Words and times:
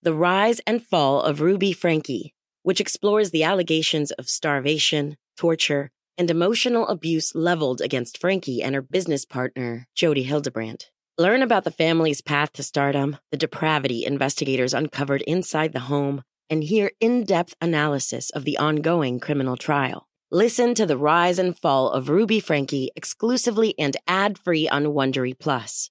The 0.00 0.14
Rise 0.14 0.60
and 0.64 0.80
Fall 0.80 1.22
of 1.22 1.40
Ruby 1.40 1.72
Franke, 1.72 2.32
which 2.62 2.80
explores 2.80 3.32
the 3.32 3.42
allegations 3.42 4.12
of 4.12 4.28
starvation, 4.28 5.16
torture, 5.36 5.90
and 6.16 6.30
emotional 6.30 6.86
abuse 6.86 7.34
leveled 7.34 7.80
against 7.80 8.16
Franke 8.16 8.62
and 8.62 8.76
her 8.76 8.82
business 8.82 9.24
partner, 9.24 9.88
Jodi 9.96 10.22
Hildebrandt. 10.22 10.90
Learn 11.18 11.42
about 11.42 11.64
the 11.64 11.72
family's 11.72 12.20
path 12.20 12.52
to 12.52 12.62
stardom, 12.62 13.16
the 13.32 13.36
depravity 13.36 14.04
investigators 14.04 14.72
uncovered 14.72 15.22
inside 15.22 15.72
the 15.72 15.80
home, 15.80 16.22
and 16.48 16.62
hear 16.62 16.92
in 17.00 17.24
depth 17.24 17.56
analysis 17.60 18.30
of 18.30 18.44
the 18.44 18.56
ongoing 18.56 19.18
criminal 19.18 19.56
trial. 19.56 20.06
Listen 20.30 20.74
to 20.76 20.86
the 20.86 20.96
rise 20.96 21.40
and 21.40 21.58
fall 21.58 21.90
of 21.90 22.08
Ruby 22.08 22.38
Franke 22.38 22.90
exclusively 22.94 23.74
and 23.76 23.96
ad 24.06 24.38
free 24.38 24.68
on 24.68 24.84
Wondery 24.84 25.36
Plus. 25.36 25.90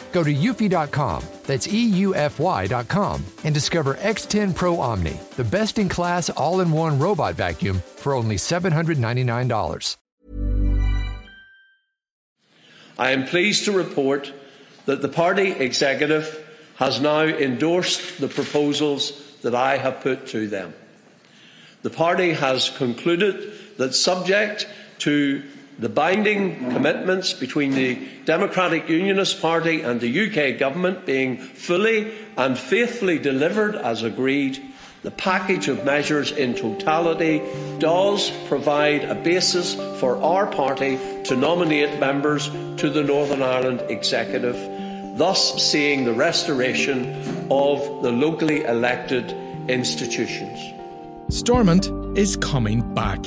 Go 0.11 0.23
to 0.23 0.33
eufy.com, 0.33 1.23
that's 1.45 1.67
EUFY.com, 1.67 3.25
and 3.43 3.53
discover 3.53 3.95
X10 3.95 4.53
Pro 4.53 4.79
Omni, 4.79 5.19
the 5.37 5.43
best 5.43 5.79
in 5.79 5.87
class 5.87 6.29
all 6.29 6.59
in 6.59 6.71
one 6.71 6.99
robot 6.99 7.35
vacuum 7.35 7.81
for 7.95 8.13
only 8.13 8.35
$799. 8.35 9.97
I 12.99 13.11
am 13.11 13.25
pleased 13.25 13.65
to 13.65 13.71
report 13.71 14.31
that 14.85 15.01
the 15.01 15.07
party 15.07 15.51
executive 15.51 16.47
has 16.75 16.99
now 16.99 17.21
endorsed 17.21 18.19
the 18.19 18.27
proposals 18.27 19.39
that 19.41 19.55
I 19.55 19.77
have 19.77 20.01
put 20.01 20.27
to 20.27 20.47
them. 20.47 20.73
The 21.83 21.89
party 21.89 22.33
has 22.33 22.69
concluded 22.69 23.53
that, 23.77 23.95
subject 23.95 24.67
to 24.99 25.43
the 25.79 25.89
binding 25.89 26.71
commitments 26.71 27.33
between 27.33 27.71
the 27.71 28.07
Democratic 28.25 28.87
Unionist 28.89 29.41
Party 29.41 29.81
and 29.81 29.99
the 29.99 30.09
UK 30.27 30.59
Government 30.59 31.05
being 31.05 31.37
fully 31.37 32.11
and 32.37 32.57
faithfully 32.57 33.17
delivered 33.17 33.75
as 33.75 34.03
agreed, 34.03 34.61
the 35.03 35.11
package 35.11 35.67
of 35.67 35.83
measures 35.83 36.31
in 36.31 36.53
totality 36.53 37.41
does 37.79 38.31
provide 38.47 39.03
a 39.03 39.15
basis 39.15 39.73
for 39.99 40.21
our 40.21 40.45
party 40.45 40.99
to 41.23 41.35
nominate 41.35 41.99
members 41.99 42.49
to 42.77 42.89
the 42.89 43.03
Northern 43.03 43.41
Ireland 43.41 43.81
Executive, 43.89 44.55
thus 45.17 45.63
seeing 45.63 46.05
the 46.05 46.13
restoration 46.13 47.47
of 47.49 48.03
the 48.03 48.11
locally 48.11 48.63
elected 48.65 49.31
institutions. 49.67 50.73
Stormont 51.29 51.89
is 52.15 52.37
coming 52.37 52.93
back. 52.93 53.25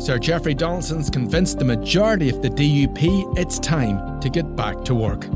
Sir 0.00 0.18
Jeffrey 0.18 0.54
Donaldson's 0.54 1.10
convinced 1.10 1.58
the 1.58 1.64
majority 1.66 2.30
of 2.30 2.40
the 2.40 2.48
DUP 2.48 3.36
it's 3.36 3.58
time 3.58 4.18
to 4.20 4.30
get 4.30 4.56
back 4.56 4.82
to 4.86 4.94
work. 4.94 5.26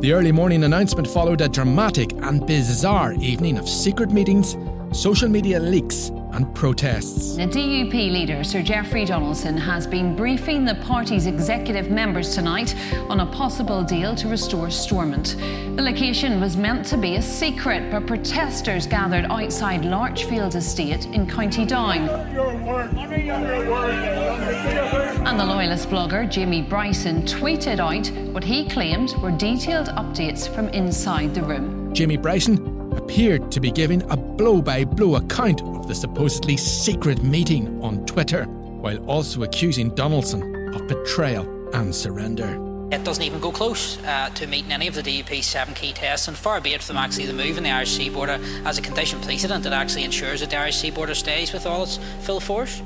The 0.00 0.10
early 0.14 0.32
morning 0.32 0.64
announcement 0.64 1.06
followed 1.06 1.42
a 1.42 1.50
dramatic 1.50 2.12
and 2.22 2.46
bizarre 2.46 3.12
evening 3.12 3.58
of 3.58 3.68
secret 3.68 4.10
meetings, 4.10 4.56
social 4.92 5.28
media 5.28 5.60
leaks, 5.60 6.10
and 6.34 6.52
protests. 6.54 7.36
The 7.36 7.46
DUP 7.46 7.92
leader, 7.92 8.42
Sir 8.42 8.62
Jeffrey 8.62 9.04
Donaldson, 9.04 9.56
has 9.56 9.86
been 9.86 10.16
briefing 10.16 10.64
the 10.64 10.76
party's 10.76 11.26
executive 11.26 11.90
members 11.90 12.34
tonight 12.34 12.74
on 13.08 13.20
a 13.20 13.26
possible 13.26 13.84
deal 13.84 14.16
to 14.16 14.28
restore 14.28 14.70
Stormont. 14.70 15.36
The 15.76 15.82
location 15.82 16.40
was 16.40 16.56
meant 16.56 16.86
to 16.86 16.96
be 16.96 17.16
a 17.16 17.22
secret, 17.22 17.90
but 17.90 18.06
protesters 18.06 18.86
gathered 18.86 19.26
outside 19.26 19.82
Larchfield 19.82 20.54
Estate 20.54 21.06
in 21.06 21.28
County 21.28 21.64
Down. 21.66 22.08
And 25.26 25.40
the 25.40 25.44
Loyalist 25.44 25.88
blogger 25.88 26.30
Jamie 26.30 26.62
Bryson 26.62 27.22
tweeted 27.22 27.78
out 27.78 28.08
what 28.32 28.44
he 28.44 28.68
claimed 28.68 29.14
were 29.22 29.30
detailed 29.30 29.88
updates 29.88 30.52
from 30.54 30.68
inside 30.68 31.34
the 31.34 31.42
room. 31.42 31.94
Jamie 31.94 32.16
Bryson 32.16 32.92
appeared 32.96 33.50
to 33.52 33.60
be 33.60 33.70
giving 33.70 34.02
a 34.10 34.16
blow 34.16 34.60
by 34.60 34.84
blow 34.84 35.16
account 35.16 35.62
of 35.62 35.88
the 35.88 35.94
supposedly 35.94 36.56
secret 36.56 37.22
meeting 37.22 37.82
on 37.82 38.04
Twitter, 38.06 38.44
while 38.44 38.98
also 39.06 39.42
accusing 39.42 39.94
Donaldson 39.94 40.74
of 40.74 40.86
betrayal 40.86 41.46
and 41.74 41.94
surrender. 41.94 42.73
It 42.90 43.02
doesn't 43.02 43.22
even 43.22 43.40
go 43.40 43.50
close 43.50 43.98
uh, 44.04 44.30
to 44.34 44.46
meeting 44.46 44.70
any 44.70 44.86
of 44.88 44.94
the 44.94 45.02
DUP's 45.02 45.46
seven 45.46 45.74
key 45.74 45.92
tests, 45.92 46.28
and 46.28 46.36
far 46.36 46.60
be 46.60 46.74
it 46.74 46.82
from 46.82 46.96
actually 46.96 47.26
the 47.26 47.32
move 47.32 47.56
in 47.56 47.64
the 47.64 47.70
Irish 47.70 47.92
Sea 47.92 48.10
border 48.10 48.38
as 48.64 48.78
a 48.78 48.82
condition 48.82 49.20
precedent 49.20 49.64
that 49.64 49.72
actually 49.72 50.04
ensures 50.04 50.40
that 50.40 50.50
the 50.50 50.56
Irish 50.56 50.76
Sea 50.76 50.90
border 50.90 51.14
stays 51.14 51.52
with 51.52 51.66
all 51.66 51.84
its 51.84 51.98
full 52.20 52.40
force. 52.40 52.82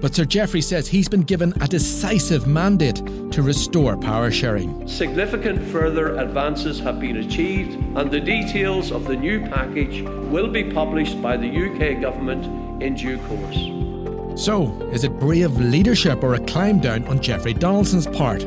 But 0.00 0.14
Sir 0.14 0.24
Jeffrey 0.24 0.60
says 0.60 0.86
he's 0.86 1.08
been 1.08 1.22
given 1.22 1.52
a 1.60 1.66
decisive 1.66 2.46
mandate 2.46 3.02
to 3.32 3.42
restore 3.42 3.96
power 3.96 4.30
sharing. 4.30 4.86
Significant 4.86 5.60
further 5.72 6.16
advances 6.18 6.78
have 6.78 7.00
been 7.00 7.16
achieved, 7.16 7.74
and 7.96 8.10
the 8.10 8.20
details 8.20 8.92
of 8.92 9.06
the 9.06 9.16
new 9.16 9.40
package 9.48 10.02
will 10.30 10.48
be 10.48 10.70
published 10.70 11.20
by 11.20 11.36
the 11.36 11.48
UK 11.48 12.00
government 12.00 12.44
in 12.80 12.94
due 12.94 13.18
course. 13.26 13.56
So, 14.40 14.70
is 14.92 15.02
it 15.02 15.18
brave 15.18 15.56
leadership 15.56 16.22
or 16.22 16.34
a 16.34 16.46
climb 16.46 16.78
down 16.78 17.04
on 17.08 17.20
Jeffrey 17.20 17.54
Donaldson's 17.54 18.06
part? 18.06 18.46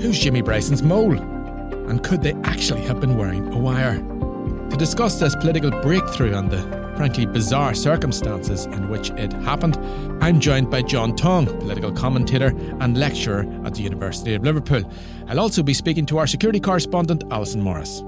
Who's 0.00 0.18
Jamie 0.18 0.42
Bryson's 0.42 0.82
mole? 0.82 1.16
And 1.88 2.02
could 2.02 2.22
they 2.22 2.34
actually 2.44 2.82
have 2.82 3.00
been 3.00 3.16
wearing 3.16 3.52
a 3.52 3.58
wire? 3.58 3.98
To 4.70 4.76
discuss 4.76 5.20
this 5.20 5.36
political 5.36 5.70
breakthrough 5.70 6.36
and 6.36 6.50
the 6.50 6.62
frankly 6.96 7.26
bizarre 7.26 7.74
circumstances 7.74 8.66
in 8.66 8.88
which 8.88 9.10
it 9.10 9.32
happened, 9.32 9.76
I'm 10.22 10.40
joined 10.40 10.70
by 10.70 10.82
Jon 10.82 11.14
Tonge, 11.14 11.48
political 11.60 11.92
commentator 11.92 12.48
and 12.80 12.98
lecturer 12.98 13.46
at 13.64 13.74
the 13.74 13.82
University 13.82 14.34
of 14.34 14.42
Liverpool. 14.42 14.82
I'll 15.28 15.40
also 15.40 15.62
be 15.62 15.74
speaking 15.74 16.06
to 16.06 16.18
our 16.18 16.26
security 16.26 16.60
correspondent, 16.60 17.22
Allison 17.30 17.62
Morris. 17.62 18.00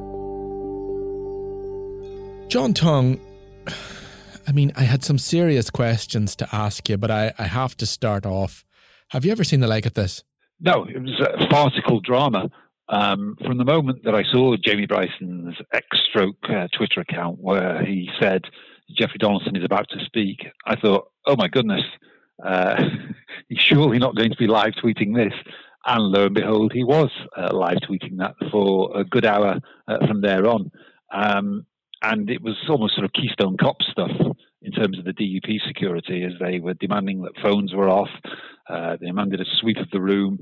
Jon 2.49 2.75
Tonge, 2.75 3.21
I 4.49 4.53
mean, 4.53 4.73
I 4.77 4.83
had 4.83 5.05
some 5.05 5.19
serious 5.19 5.71
questions 5.71 6.35
to 6.37 6.49
ask 6.53 6.89
you, 6.89 6.97
but 6.97 7.11
I, 7.11 7.33
I 7.39 7.45
have 7.45 7.77
to 7.79 7.87
start 7.87 8.27
off. 8.27 8.65
Have 9.11 9.25
you 9.25 9.33
ever 9.33 9.45
seen 9.45 9.61
the 9.61 9.69
like 9.69 9.87
of 9.87 9.95
this? 9.95 10.25
No, 10.61 10.85
it 10.85 11.01
was 11.01 11.21
a 11.21 11.49
farcical 11.51 12.01
drama. 12.01 12.51
Um, 12.89 13.37
from 13.45 13.59
the 13.59 13.65
moment 13.65 14.05
that 14.05 14.15
I 14.15 14.23
saw 14.23 14.57
Jamie 14.57 14.87
Bryson's 14.87 15.57
X-stroke 15.73 16.37
uh, 16.49 16.69
Twitter 16.73 17.01
account 17.01 17.39
where 17.41 17.85
he 17.85 18.09
said 18.21 18.43
Jeffrey 18.97 19.19
Donaldson 19.19 19.57
is 19.57 19.65
about 19.65 19.89
to 19.91 20.05
speak, 20.05 20.47
I 20.65 20.77
thought, 20.77 21.11
oh 21.27 21.37
my 21.37 21.49
goodness, 21.49 21.83
uh, 22.45 22.81
he's 23.49 23.59
surely 23.59 23.99
not 23.99 24.15
going 24.15 24.31
to 24.31 24.37
be 24.37 24.47
live 24.47 24.75
tweeting 24.83 25.15
this. 25.15 25.35
And 25.85 26.05
lo 26.05 26.27
and 26.27 26.35
behold, 26.35 26.73
he 26.73 26.85
was 26.85 27.11
uh, 27.37 27.53
live 27.53 27.79
tweeting 27.89 28.19
that 28.19 28.35
for 28.51 28.97
a 28.97 29.05
good 29.05 29.25
hour 29.25 29.61
uh, 29.89 30.07
from 30.07 30.21
there 30.21 30.47
on. 30.47 30.71
Um, 31.13 31.67
and 32.03 32.31
it 32.31 32.43
was 32.43 32.57
almost 32.69 32.95
sort 32.95 33.05
of 33.05 33.13
Keystone 33.13 33.57
Cop 33.57 33.83
stuff 33.83 34.11
in 34.63 34.73
terms 34.73 34.99
of 34.99 35.05
the 35.05 35.13
DUP 35.13 35.59
security, 35.67 36.25
as 36.25 36.33
they 36.41 36.59
were 36.59 36.75
demanding 36.75 37.23
that 37.23 37.41
phones 37.43 37.75
were 37.75 37.89
off. 37.89 38.11
Uh, 38.69 38.97
they 39.01 39.07
demanded 39.07 39.41
a 39.41 39.45
sweep 39.61 39.77
of 39.79 39.91
the 39.93 40.01
room, 40.01 40.39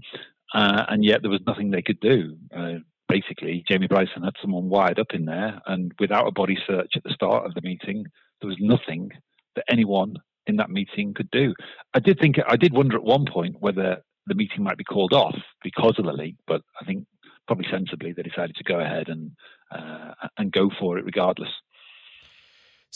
uh, 0.55 0.85
and 0.89 1.05
yet 1.05 1.21
there 1.23 1.31
was 1.31 1.43
nothing 1.47 1.71
they 1.71 1.83
could 1.83 2.01
do. 2.01 2.37
Uh, 2.57 2.75
basically, 3.09 3.65
Jamie 3.69 3.89
Bryson 3.89 4.23
had 4.23 4.35
someone 4.41 4.69
wired 4.69 4.99
up 4.99 5.13
in 5.13 5.25
there, 5.25 5.61
and 5.67 5.93
without 5.99 6.27
a 6.27 6.33
body 6.33 6.57
search 6.67 6.93
at 6.97 7.03
the 7.03 7.15
start 7.15 7.45
of 7.45 7.55
the 7.55 7.63
meeting, 7.63 8.05
there 8.41 8.49
was 8.49 8.59
nothing 8.61 9.11
that 9.57 9.65
anyone 9.71 10.15
in 10.47 10.57
that 10.57 10.71
meeting 10.71 11.15
could 11.15 11.31
do. 11.31 11.55
I 11.95 12.01
did 12.01 12.19
think 12.21 12.37
I 12.47 12.57
did 12.57 12.73
wonder 12.73 12.97
at 12.97 13.05
one 13.05 13.27
point 13.31 13.57
whether 13.61 14.03
the 14.27 14.35
meeting 14.35 14.63
might 14.63 14.79
be 14.79 14.85
called 14.85 15.13
off 15.13 15.37
because 15.63 15.95
of 15.99 16.05
the 16.05 16.13
leak, 16.13 16.37
but 16.47 16.63
I 16.81 16.85
think 16.85 17.07
probably 17.47 17.67
sensibly 17.71 18.13
they 18.13 18.23
decided 18.23 18.57
to 18.57 18.65
go 18.65 18.81
ahead 18.81 19.09
and 19.09 19.33
uh, 19.71 20.13
and 20.39 20.53
go 20.53 20.71
for 20.79 20.99
it 20.99 21.05
regardless. 21.05 21.49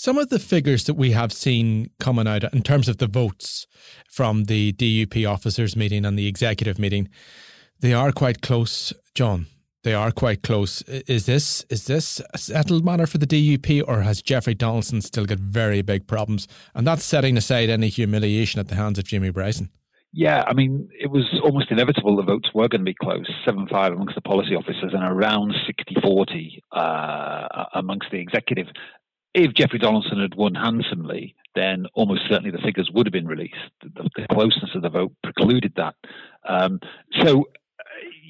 Some 0.00 0.16
of 0.16 0.28
the 0.28 0.38
figures 0.38 0.84
that 0.84 0.94
we 0.94 1.10
have 1.10 1.32
seen 1.32 1.90
coming 1.98 2.28
out 2.28 2.44
in 2.54 2.62
terms 2.62 2.88
of 2.88 2.98
the 2.98 3.08
votes 3.08 3.66
from 4.08 4.44
the 4.44 4.72
DUP 4.74 5.28
officers 5.28 5.74
meeting 5.74 6.04
and 6.04 6.16
the 6.16 6.28
executive 6.28 6.78
meeting, 6.78 7.08
they 7.80 7.92
are 7.92 8.12
quite 8.12 8.40
close, 8.40 8.92
Jon. 9.16 9.46
They 9.82 9.94
are 9.94 10.12
quite 10.12 10.44
close. 10.44 10.82
Is 10.82 11.26
this 11.26 11.64
is 11.68 11.86
this 11.88 12.22
a 12.32 12.38
settled 12.38 12.84
matter 12.84 13.08
for 13.08 13.18
the 13.18 13.26
DUP, 13.26 13.82
or 13.88 14.02
has 14.02 14.22
Jeffrey 14.22 14.54
Donaldson 14.54 15.00
still 15.00 15.26
got 15.26 15.40
very 15.40 15.82
big 15.82 16.06
problems? 16.06 16.46
And 16.76 16.86
that's 16.86 17.04
setting 17.04 17.36
aside 17.36 17.68
any 17.68 17.88
humiliation 17.88 18.60
at 18.60 18.68
the 18.68 18.76
hands 18.76 19.00
of 19.00 19.04
Jamie 19.04 19.30
Bryson. 19.30 19.68
Yeah, 20.12 20.44
I 20.46 20.54
mean, 20.54 20.88
it 20.98 21.10
was 21.10 21.24
almost 21.42 21.70
inevitable 21.70 22.16
the 22.16 22.22
votes 22.22 22.48
were 22.54 22.68
going 22.68 22.80
to 22.80 22.84
be 22.84 22.94
close 22.94 23.26
7 23.44 23.66
5 23.68 23.92
amongst 23.92 24.14
the 24.14 24.22
policy 24.22 24.54
officers 24.54 24.92
and 24.94 25.02
around 25.02 25.54
60 25.66 25.96
40 26.02 26.62
uh, 26.72 27.64
amongst 27.74 28.06
the 28.10 28.18
executive 28.18 28.68
if 29.44 29.54
Jeffrey 29.54 29.78
Donaldson 29.78 30.20
had 30.20 30.34
won 30.34 30.54
handsomely, 30.54 31.34
then 31.54 31.86
almost 31.94 32.22
certainly 32.28 32.50
the 32.50 32.58
figures 32.58 32.90
would 32.92 33.06
have 33.06 33.12
been 33.12 33.26
released. 33.26 33.54
The, 33.82 34.08
the 34.16 34.26
closeness 34.32 34.70
of 34.74 34.82
the 34.82 34.88
vote 34.88 35.12
precluded 35.22 35.72
that. 35.76 35.94
Um, 36.48 36.80
so 37.20 37.40
uh, 37.40 37.84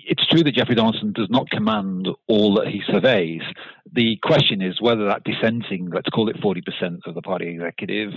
it's 0.07 0.27
true 0.27 0.43
that 0.43 0.55
Jeffrey 0.55 0.75
Donaldson 0.75 1.13
does 1.13 1.29
not 1.31 1.51
command 1.51 2.09
all 2.27 2.55
that 2.55 2.69
he 2.69 2.83
surveys. 2.87 3.43
The 3.93 4.17
question 4.23 4.63
is 4.63 4.81
whether 4.81 5.05
that 5.07 5.25
dissenting, 5.25 5.91
let's 5.91 6.09
call 6.09 6.29
it 6.29 6.37
40% 6.37 7.07
of 7.07 7.15
the 7.15 7.23
party 7.23 7.49
executive, 7.49 8.13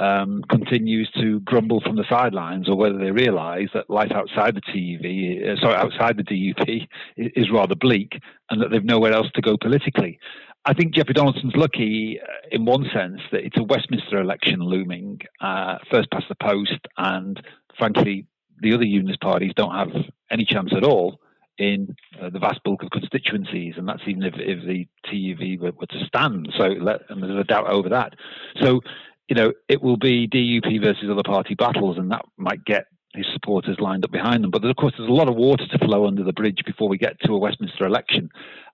um, 0.00 0.42
continues 0.48 1.10
to 1.20 1.40
grumble 1.40 1.80
from 1.80 1.96
the 1.96 2.04
sidelines, 2.08 2.68
or 2.68 2.76
whether 2.76 2.98
they 2.98 3.10
realise 3.10 3.68
that 3.74 3.88
life 3.88 4.10
outside 4.12 4.56
the 4.56 4.60
TV, 4.60 5.46
uh, 5.46 5.60
sorry, 5.60 5.76
outside 5.76 6.16
the 6.16 6.24
DUP, 6.24 6.88
is 7.16 7.50
rather 7.50 7.74
bleak, 7.74 8.18
and 8.50 8.60
that 8.60 8.70
they've 8.70 8.84
nowhere 8.84 9.12
else 9.12 9.28
to 9.34 9.40
go 9.40 9.56
politically. 9.56 10.18
I 10.66 10.72
think 10.72 10.94
Jeffrey 10.94 11.14
Donaldson's 11.14 11.56
lucky 11.56 12.20
uh, 12.20 12.26
in 12.50 12.64
one 12.64 12.86
sense 12.92 13.20
that 13.32 13.44
it's 13.44 13.58
a 13.58 13.62
Westminster 13.62 14.20
election 14.20 14.60
looming, 14.60 15.20
uh, 15.40 15.78
first 15.90 16.10
past 16.10 16.26
the 16.28 16.34
post, 16.36 16.86
and 16.96 17.40
frankly, 17.78 18.26
the 18.60 18.72
other 18.72 18.84
unionist 18.84 19.20
parties 19.20 19.52
don't 19.54 19.74
have 19.74 19.90
any 20.30 20.44
chance 20.44 20.72
at 20.74 20.84
all 20.84 21.20
in 21.58 21.94
uh, 22.20 22.30
the 22.30 22.38
vast 22.38 22.62
bulk 22.64 22.82
of 22.82 22.90
constituencies, 22.90 23.74
and 23.76 23.86
that's 23.86 24.02
even 24.06 24.22
if, 24.22 24.34
if 24.36 24.64
the 24.66 24.88
TUV 25.06 25.60
were, 25.60 25.72
were 25.72 25.86
to 25.86 26.04
stand. 26.06 26.48
So, 26.56 26.64
let, 26.64 27.02
and 27.10 27.22
there's 27.22 27.38
a 27.38 27.44
doubt 27.44 27.68
over 27.68 27.90
that. 27.90 28.14
So, 28.60 28.80
you 29.28 29.36
know, 29.36 29.52
it 29.68 29.82
will 29.82 29.96
be 29.96 30.26
DUP 30.26 30.82
versus 30.82 31.08
other 31.10 31.22
party 31.22 31.54
battles, 31.54 31.98
and 31.98 32.10
that 32.10 32.24
might 32.36 32.64
get 32.64 32.86
his 33.14 33.26
supporters 33.32 33.78
lined 33.78 34.04
up 34.04 34.10
behind 34.10 34.42
them. 34.42 34.50
But 34.50 34.64
of 34.64 34.76
course, 34.76 34.94
there's 34.96 35.08
a 35.08 35.12
lot 35.12 35.28
of 35.28 35.36
water 35.36 35.66
to 35.66 35.78
flow 35.78 36.06
under 36.06 36.24
the 36.24 36.32
bridge 36.32 36.62
before 36.66 36.88
we 36.88 36.98
get 36.98 37.20
to 37.20 37.34
a 37.34 37.38
Westminster 37.38 37.86
election. 37.86 38.30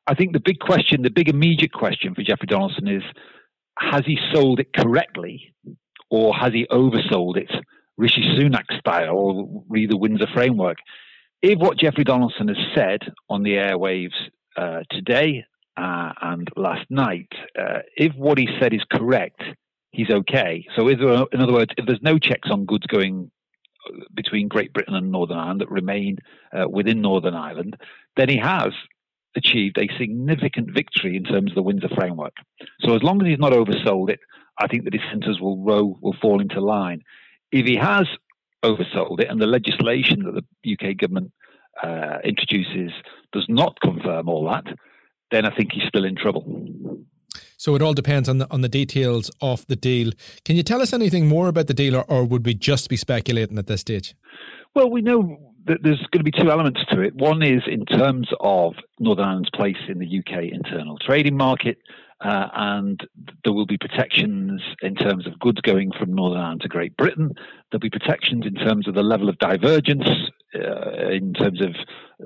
I 0.06 0.14
think 0.14 0.32
the 0.32 0.40
big 0.40 0.58
question, 0.58 1.02
the 1.02 1.10
big 1.10 1.28
immediate 1.28 1.72
question 1.72 2.14
for 2.14 2.22
Jeffrey 2.22 2.46
Donaldson 2.46 2.88
is 2.88 3.02
has 3.78 4.02
he 4.06 4.18
sold 4.32 4.60
it 4.60 4.72
correctly 4.74 5.54
or 6.10 6.34
has 6.34 6.52
he 6.52 6.66
oversold 6.70 7.36
it, 7.36 7.50
Rishi 7.96 8.22
Sunak 8.36 8.64
style, 8.78 9.16
or 9.16 9.64
re 9.68 9.86
the 9.86 9.96
Windsor 9.96 10.26
framework? 10.34 10.78
If 11.42 11.58
what 11.58 11.78
Jeffrey 11.78 12.04
Donaldson 12.04 12.48
has 12.48 12.58
said 12.74 13.00
on 13.28 13.42
the 13.42 13.52
airwaves 13.52 14.14
uh, 14.56 14.80
today 14.90 15.44
uh, 15.76 16.12
and 16.20 16.48
last 16.56 16.84
night, 16.90 17.28
uh, 17.58 17.78
if 17.96 18.14
what 18.16 18.38
he 18.38 18.48
said 18.60 18.74
is 18.74 18.82
correct, 18.92 19.40
he's 19.92 20.10
okay. 20.10 20.66
So, 20.76 20.88
in 20.88 21.40
other 21.40 21.52
words, 21.52 21.72
if 21.78 21.86
there's 21.86 22.02
no 22.02 22.18
checks 22.18 22.50
on 22.50 22.66
goods 22.66 22.86
going 22.86 23.30
uh, 23.86 24.00
between 24.14 24.48
Great 24.48 24.72
Britain 24.72 24.94
and 24.94 25.10
Northern 25.10 25.38
Ireland 25.38 25.60
that 25.62 25.70
remain 25.70 26.18
uh, 26.52 26.68
within 26.68 27.00
Northern 27.00 27.34
Ireland, 27.34 27.76
then 28.16 28.28
he 28.28 28.36
has 28.36 28.72
achieved 29.36 29.78
a 29.78 29.88
significant 29.98 30.70
victory 30.72 31.16
in 31.16 31.24
terms 31.24 31.52
of 31.52 31.54
the 31.54 31.62
Windsor 31.62 31.88
framework. 31.94 32.34
So 32.80 32.94
as 32.94 33.02
long 33.02 33.22
as 33.22 33.28
he's 33.28 33.38
not 33.38 33.52
oversold 33.52 34.10
it, 34.10 34.20
I 34.58 34.66
think 34.66 34.84
the 34.84 34.90
dissenters 34.90 35.40
will 35.40 35.62
row 35.62 35.98
will 36.00 36.16
fall 36.20 36.40
into 36.40 36.60
line. 36.60 37.02
If 37.52 37.66
he 37.66 37.76
has 37.76 38.06
oversold 38.64 39.20
it 39.20 39.28
and 39.28 39.40
the 39.40 39.46
legislation 39.46 40.22
that 40.24 40.44
the 40.62 40.72
UK 40.74 40.96
government 40.98 41.32
uh, 41.82 42.18
introduces 42.24 42.92
does 43.32 43.46
not 43.48 43.80
confirm 43.80 44.28
all 44.28 44.48
that, 44.50 44.64
then 45.30 45.46
I 45.46 45.54
think 45.54 45.72
he's 45.72 45.88
still 45.88 46.04
in 46.04 46.16
trouble. 46.16 46.44
So 47.56 47.74
it 47.74 47.82
all 47.82 47.94
depends 47.94 48.28
on 48.28 48.38
the 48.38 48.46
on 48.50 48.62
the 48.62 48.68
details 48.68 49.30
of 49.40 49.66
the 49.66 49.76
deal. 49.76 50.12
Can 50.44 50.56
you 50.56 50.62
tell 50.62 50.80
us 50.80 50.92
anything 50.92 51.28
more 51.28 51.48
about 51.48 51.66
the 51.66 51.74
deal, 51.74 51.94
or, 51.94 52.04
or 52.04 52.24
would 52.24 52.44
we 52.46 52.54
just 52.54 52.88
be 52.88 52.96
speculating 52.96 53.58
at 53.58 53.66
this 53.66 53.82
stage? 53.82 54.14
Well, 54.74 54.90
we 54.90 55.02
know 55.02 55.49
there's 55.64 56.00
going 56.10 56.24
to 56.24 56.24
be 56.24 56.30
two 56.30 56.50
elements 56.50 56.80
to 56.90 57.00
it. 57.00 57.14
One 57.14 57.42
is 57.42 57.62
in 57.66 57.84
terms 57.84 58.28
of 58.40 58.74
Northern 58.98 59.24
Ireland's 59.24 59.50
place 59.50 59.76
in 59.88 59.98
the 59.98 60.18
UK 60.18 60.44
internal 60.52 60.98
trading 60.98 61.36
market, 61.36 61.78
uh, 62.20 62.48
and 62.54 63.00
there 63.44 63.52
will 63.52 63.66
be 63.66 63.78
protections 63.78 64.62
in 64.82 64.94
terms 64.94 65.26
of 65.26 65.38
goods 65.38 65.60
going 65.62 65.90
from 65.98 66.14
Northern 66.14 66.40
Ireland 66.40 66.62
to 66.62 66.68
Great 66.68 66.96
Britain. 66.96 67.32
There'll 67.70 67.80
be 67.80 67.90
protections 67.90 68.44
in 68.46 68.54
terms 68.54 68.88
of 68.88 68.94
the 68.94 69.02
level 69.02 69.28
of 69.28 69.38
divergence 69.38 70.08
uh, 70.54 71.08
in 71.10 71.32
terms 71.32 71.60
of 71.62 71.74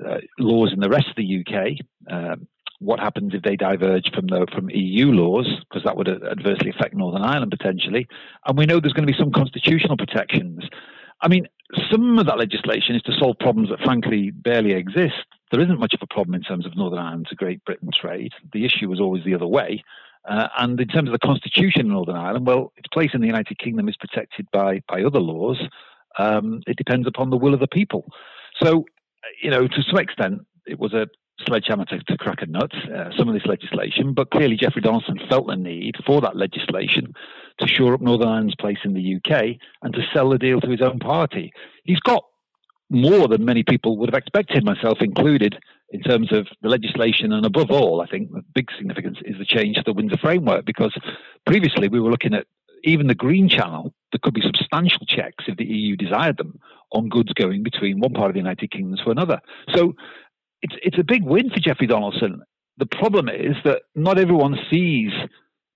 uh, 0.05 0.17
laws 0.39 0.73
in 0.73 0.79
the 0.79 0.89
rest 0.89 1.07
of 1.07 1.15
the 1.15 1.45
UK. 1.45 1.77
Um, 2.11 2.47
what 2.79 2.99
happens 2.99 3.33
if 3.33 3.41
they 3.41 3.55
diverge 3.55 4.11
from 4.13 4.27
the 4.27 4.47
from 4.53 4.69
EU 4.69 5.07
laws 5.11 5.47
because 5.69 5.83
that 5.85 5.95
would 5.95 6.09
adversely 6.09 6.69
affect 6.69 6.93
Northern 6.93 7.23
Ireland 7.23 7.51
potentially, 7.51 8.07
and 8.45 8.57
we 8.57 8.65
know 8.65 8.79
there's 8.79 8.93
going 8.93 9.07
to 9.07 9.11
be 9.11 9.17
some 9.17 9.31
constitutional 9.31 9.95
protections. 9.95 10.63
I 11.21 11.29
mean, 11.29 11.47
some 11.91 12.19
of 12.19 12.27
that 12.27 12.37
legislation 12.37 12.95
is 12.95 13.01
to 13.03 13.17
solve 13.19 13.39
problems 13.39 13.69
that 13.69 13.79
frankly 13.79 14.31
barely 14.31 14.73
exist. 14.73 15.25
There 15.51 15.61
isn't 15.61 15.79
much 15.79 15.93
of 15.93 15.99
a 16.01 16.13
problem 16.13 16.35
in 16.35 16.41
terms 16.41 16.65
of 16.65 16.75
Northern 16.75 16.99
Ireland 16.99 17.27
to 17.29 17.35
Great 17.35 17.63
Britain 17.65 17.89
trade. 17.99 18.33
The 18.53 18.65
issue 18.65 18.89
was 18.89 18.99
always 18.99 19.23
the 19.23 19.35
other 19.35 19.47
way. 19.47 19.83
Uh, 20.27 20.47
and 20.57 20.79
in 20.79 20.87
terms 20.87 21.07
of 21.07 21.13
the 21.13 21.19
constitution 21.19 21.81
in 21.81 21.89
Northern 21.89 22.15
Ireland, 22.15 22.47
well, 22.47 22.71
its 22.77 22.87
place 22.91 23.11
in 23.13 23.21
the 23.21 23.27
United 23.27 23.59
Kingdom 23.59 23.87
is 23.87 23.95
protected 23.97 24.47
by, 24.51 24.81
by 24.87 25.03
other 25.03 25.19
laws. 25.19 25.61
Um, 26.17 26.61
it 26.67 26.77
depends 26.77 27.07
upon 27.07 27.29
the 27.29 27.37
will 27.37 27.53
of 27.53 27.59
the 27.59 27.67
people. 27.67 28.05
So, 28.61 28.85
you 29.41 29.51
know, 29.51 29.67
to 29.67 29.83
some 29.83 29.99
extent, 29.99 30.45
it 30.65 30.79
was 30.79 30.93
a 30.93 31.07
sledgehammer 31.47 31.85
to, 31.85 31.99
to 31.99 32.17
crack 32.17 32.41
a 32.41 32.45
nut, 32.45 32.71
uh, 32.73 33.09
some 33.17 33.27
of 33.27 33.33
this 33.33 33.45
legislation, 33.45 34.13
but 34.13 34.31
clearly 34.31 34.55
Jeffrey 34.55 34.81
Donaldson 34.81 35.19
felt 35.29 35.47
the 35.47 35.55
need 35.55 35.95
for 36.05 36.21
that 36.21 36.35
legislation 36.35 37.13
to 37.59 37.67
shore 37.67 37.93
up 37.93 38.01
Northern 38.01 38.27
Ireland's 38.27 38.55
place 38.55 38.77
in 38.83 38.93
the 38.93 39.15
UK 39.15 39.57
and 39.81 39.93
to 39.93 40.01
sell 40.13 40.29
the 40.29 40.37
deal 40.37 40.61
to 40.61 40.69
his 40.69 40.81
own 40.81 40.99
party. 40.99 41.51
He's 41.83 41.99
got 41.99 42.23
more 42.89 43.27
than 43.27 43.45
many 43.45 43.63
people 43.63 43.97
would 43.97 44.09
have 44.09 44.17
expected, 44.17 44.63
myself 44.63 44.99
included, 45.01 45.57
in 45.89 46.01
terms 46.01 46.31
of 46.31 46.47
the 46.61 46.69
legislation. 46.69 47.31
And 47.31 47.45
above 47.45 47.71
all, 47.71 48.01
I 48.01 48.07
think 48.07 48.31
the 48.31 48.43
big 48.53 48.69
significance 48.77 49.17
is 49.25 49.37
the 49.37 49.45
change 49.45 49.77
to 49.77 49.83
the 49.85 49.93
Windsor 49.93 50.17
framework, 50.17 50.65
because 50.65 50.95
previously 51.45 51.87
we 51.87 51.99
were 51.99 52.11
looking 52.11 52.33
at 52.33 52.45
even 52.83 53.07
the 53.07 53.15
Green 53.15 53.49
Channel, 53.49 53.93
there 54.11 54.19
could 54.21 54.33
be 54.33 54.41
substantial 54.41 55.05
checks 55.07 55.45
if 55.47 55.57
the 55.57 55.65
EU 55.65 55.95
desired 55.95 56.37
them 56.37 56.59
on 56.91 57.09
goods 57.09 57.33
going 57.33 57.63
between 57.63 57.99
one 57.99 58.13
part 58.13 58.29
of 58.29 58.33
the 58.33 58.39
United 58.39 58.71
Kingdom 58.71 58.97
to 59.03 59.11
another. 59.11 59.41
So 59.73 59.95
it's 60.65 60.75
it's 60.81 60.97
a 60.97 61.03
big 61.03 61.23
win 61.23 61.49
for 61.49 61.59
Jeffrey 61.59 61.87
Donaldson. 61.87 62.41
The 62.77 62.87
problem 62.87 63.29
is 63.29 63.55
that 63.63 63.83
not 63.93 64.17
everyone 64.17 64.57
sees 64.71 65.11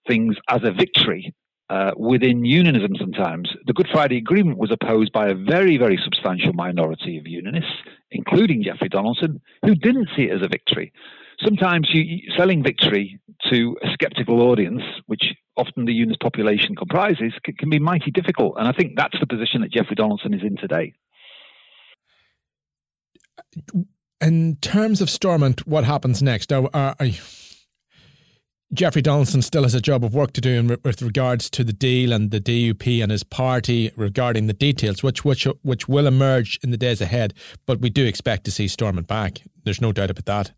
things 0.08 0.36
as 0.50 0.62
a 0.63 0.72
victory 0.72 1.34
uh, 1.69 1.91
within 1.96 2.43
unionism 2.43 2.96
sometimes. 2.98 3.50
The 3.67 3.74
Good 3.74 3.88
Friday 3.91 4.17
Agreement 4.17 4.58
was 4.58 4.72
opposed 4.72 5.12
by 5.13 5.27
a 5.27 5.36
very, 5.36 5.77
very 5.77 6.00
substantial 6.03 6.53
minority 6.53 7.17
of 7.19 7.27
unionists, 7.27 7.72
including 8.10 8.63
Jeffrey 8.63 8.89
Donaldson, 8.89 9.39
who 9.63 9.75
didn't 9.75 10.10
see 10.15 10.24
it 10.24 10.31
as 10.31 10.41
a 10.41 10.48
victory. 10.48 10.91
Sometimes 11.46 11.88
you, 11.93 12.19
selling 12.36 12.63
victory 12.63 13.19
to 13.51 13.77
a 13.84 13.93
skeptical 13.93 14.41
audience, 14.41 14.81
which 15.05 15.36
often 15.55 15.86
the 15.86 15.93
unionist 15.93 16.19
population 16.19 16.75
comprises, 16.75 17.34
can, 17.43 17.55
can 17.55 17.69
be 17.69 17.79
mighty 17.79 18.12
difficult. 18.12 18.55
And 18.58 18.67
I 18.67 18.72
think 18.72 18.93
that's 18.98 19.19
the 19.19 19.27
position 19.27 19.62
that 19.62 19.72
Jeffrey 19.72 19.96
Donaldson 19.96 20.34
is 20.34 20.41
in 20.41 20.58
today 20.58 20.93
in 24.21 24.57
terms 24.57 25.01
of 25.01 25.09
Stormont, 25.09 25.65
what 25.67 25.83
happens 25.83 26.21
next? 26.21 26.51
Now, 26.51 26.65
uh, 26.67 26.69
are, 26.73 26.95
are 26.99 27.07
Jeffrey 28.71 29.01
Donaldson 29.01 29.41
still 29.41 29.63
has 29.63 29.73
a 29.73 29.81
job 29.81 30.03
of 30.03 30.13
work 30.13 30.31
to 30.33 30.41
do 30.41 30.51
in, 30.51 30.67
with 30.83 31.01
regards 31.01 31.49
to 31.49 31.63
the 31.63 31.73
deal 31.73 32.13
and 32.13 32.29
the 32.29 32.39
DUP 32.39 33.01
and 33.01 33.11
his 33.11 33.23
party 33.23 33.91
regarding 33.95 34.45
the 34.45 34.53
details, 34.53 35.01
which 35.01 35.25
which 35.25 35.47
which 35.63 35.88
will 35.88 36.05
emerge 36.05 36.59
in 36.61 36.69
the 36.69 36.77
days 36.77 37.01
ahead. 37.01 37.33
But 37.65 37.81
we 37.81 37.89
do 37.89 38.05
expect 38.05 38.43
to 38.45 38.51
see 38.51 38.67
Stormont 38.67 39.07
back. 39.07 39.41
There's 39.63 39.81
no 39.81 39.91
doubt 39.91 40.11
about 40.11 40.25
that. 40.25 40.51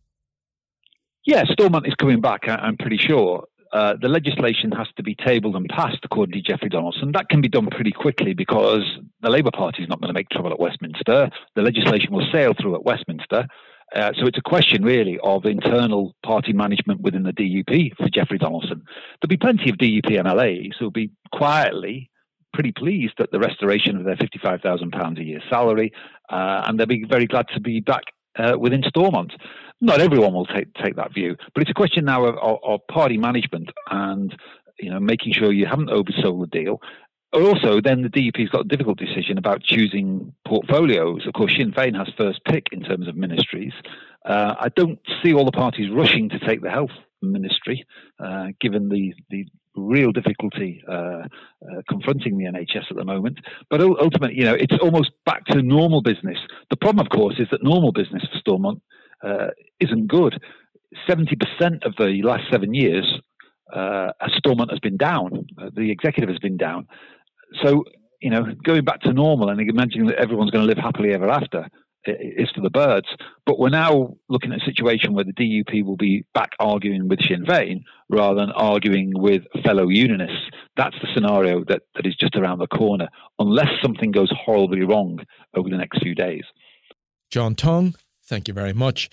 Yeah, 1.25 1.45
Stormont 1.45 1.87
is 1.87 1.93
coming 1.95 2.19
back. 2.19 2.41
I'm 2.47 2.75
pretty 2.75 2.97
sure 2.97 3.45
uh, 3.73 3.95
the 4.01 4.09
legislation 4.09 4.71
has 4.71 4.87
to 4.97 5.03
be 5.03 5.15
tabled 5.15 5.55
and 5.55 5.67
passed, 5.69 5.99
according 6.03 6.33
to 6.33 6.41
Jeffrey 6.41 6.69
Donaldson. 6.69 7.11
That 7.13 7.29
can 7.29 7.41
be 7.41 7.47
done 7.47 7.67
pretty 7.67 7.91
quickly 7.91 8.33
because 8.33 8.83
the 9.21 9.29
Labour 9.29 9.51
Party 9.51 9.83
is 9.83 9.89
not 9.89 10.01
going 10.01 10.09
to 10.09 10.13
make 10.13 10.29
trouble 10.29 10.51
at 10.51 10.59
Westminster. 10.59 11.29
The 11.55 11.61
legislation 11.61 12.11
will 12.11 12.27
sail 12.31 12.53
through 12.59 12.75
at 12.75 12.83
Westminster. 12.83 13.47
Uh, 13.95 14.11
so 14.17 14.25
it's 14.25 14.37
a 14.37 14.41
question 14.41 14.83
really 14.83 15.19
of 15.23 15.45
internal 15.45 16.15
party 16.23 16.53
management 16.53 17.01
within 17.01 17.23
the 17.23 17.33
DUP 17.33 17.95
for 17.97 18.09
Jeffrey 18.09 18.37
Donaldson. 18.37 18.83
There'll 19.21 19.29
be 19.29 19.37
plenty 19.37 19.69
of 19.69 19.77
DUP 19.77 20.09
MLAs 20.09 20.71
who'll 20.79 20.91
be 20.91 21.11
quietly 21.33 22.09
pretty 22.53 22.71
pleased 22.71 23.19
at 23.19 23.31
the 23.31 23.39
restoration 23.39 23.97
of 23.97 24.03
their 24.03 24.15
£55,000 24.15 25.19
a 25.19 25.23
year 25.23 25.41
salary, 25.49 25.91
uh, 26.29 26.63
and 26.65 26.79
they'll 26.79 26.85
be 26.85 27.05
very 27.09 27.25
glad 27.25 27.47
to 27.53 27.61
be 27.61 27.79
back 27.79 28.03
uh, 28.37 28.57
within 28.59 28.83
Stormont 28.87 29.33
not 29.83 29.99
everyone 29.99 30.33
will 30.33 30.45
take 30.45 30.71
take 30.75 30.95
that 30.95 31.11
view, 31.11 31.35
but 31.55 31.63
it's 31.63 31.71
a 31.71 31.73
question 31.73 32.05
now 32.05 32.25
of, 32.25 32.35
of, 32.37 32.59
of 32.63 32.87
party 32.87 33.17
management 33.17 33.71
and 33.89 34.35
you 34.81 34.89
know, 34.89 34.99
making 34.99 35.33
sure 35.33 35.51
you 35.51 35.65
haven't 35.65 35.89
oversold 35.89 36.41
the 36.41 36.47
deal. 36.47 36.81
Also, 37.33 37.79
then 37.79 38.01
the 38.01 38.09
DUP's 38.09 38.49
got 38.49 38.65
a 38.65 38.67
difficult 38.67 38.97
decision 38.97 39.37
about 39.37 39.63
choosing 39.63 40.33
portfolios. 40.45 41.25
Of 41.25 41.33
course, 41.33 41.55
Sinn 41.57 41.71
Féin 41.71 41.95
has 41.95 42.13
first 42.17 42.43
pick 42.43 42.67
in 42.73 42.81
terms 42.81 43.07
of 43.07 43.15
ministries. 43.15 43.71
Uh, 44.25 44.55
I 44.59 44.67
don't 44.75 44.99
see 45.23 45.33
all 45.33 45.45
the 45.45 45.51
parties 45.51 45.89
rushing 45.89 46.29
to 46.29 46.39
take 46.39 46.61
the 46.61 46.69
health 46.69 46.91
ministry, 47.21 47.85
uh, 48.19 48.47
given 48.59 48.89
the, 48.89 49.13
the 49.29 49.45
real 49.75 50.11
difficulty 50.11 50.83
uh, 50.87 50.91
uh 50.91 51.23
confronting 51.89 52.37
the 52.37 52.45
NHS 52.45 52.89
at 52.89 52.97
the 52.97 53.05
moment. 53.05 53.39
But 53.69 53.81
ultimately, 53.81 54.37
you 54.37 54.45
know, 54.45 54.53
it's 54.53 54.77
almost 54.81 55.11
back 55.25 55.45
to 55.45 55.61
normal 55.61 56.01
business. 56.01 56.37
The 56.69 56.77
problem, 56.77 57.05
of 57.05 57.09
course, 57.09 57.35
is 57.39 57.47
that 57.51 57.63
normal 57.63 57.91
business 57.91 58.23
for 58.31 58.39
Stormont 58.39 58.81
uh, 59.23 59.47
isn't 59.79 60.07
good. 60.07 60.41
70% 61.09 61.85
of 61.85 61.95
the 61.97 62.21
last 62.23 62.43
seven 62.51 62.73
years, 62.73 63.07
uh, 63.73 64.11
Stormont 64.37 64.71
has 64.71 64.79
been 64.79 64.97
down. 64.97 65.47
the 65.73 65.89
executive 65.89 66.29
has 66.29 66.39
been 66.39 66.57
down 66.57 66.87
so 67.63 67.83
you 68.21 68.29
know, 68.29 68.45
going 68.63 68.85
back 68.85 69.01
to 69.01 69.13
normal 69.13 69.49
and 69.49 69.59
imagining 69.59 70.07
that 70.07 70.17
everyone's 70.17 70.51
going 70.51 70.63
to 70.63 70.67
live 70.67 70.77
happily 70.77 71.13
ever 71.13 71.29
after 71.29 71.67
is 72.05 72.49
for 72.51 72.61
the 72.61 72.69
birds. 72.69 73.07
But 73.45 73.59
we're 73.59 73.69
now 73.69 74.15
looking 74.29 74.51
at 74.51 74.61
a 74.61 74.65
situation 74.65 75.13
where 75.13 75.23
the 75.23 75.33
DUP 75.33 75.85
will 75.85 75.97
be 75.97 76.25
back 76.33 76.51
arguing 76.59 77.07
with 77.07 77.19
Sinn 77.27 77.45
Féin 77.45 77.83
rather 78.09 78.39
than 78.39 78.51
arguing 78.51 79.11
with 79.15 79.43
fellow 79.63 79.87
unionists. 79.89 80.49
That's 80.77 80.95
the 81.01 81.07
scenario 81.13 81.63
that, 81.65 81.83
that 81.95 82.05
is 82.05 82.15
just 82.15 82.35
around 82.35 82.59
the 82.59 82.67
corner, 82.67 83.09
unless 83.39 83.69
something 83.81 84.11
goes 84.11 84.31
horribly 84.35 84.81
wrong 84.81 85.19
over 85.55 85.69
the 85.69 85.77
next 85.77 86.01
few 86.01 86.15
days. 86.15 86.43
Jon 87.29 87.55
Tonge, 87.55 87.95
thank 88.25 88.47
you 88.47 88.53
very 88.53 88.73
much. 88.73 89.09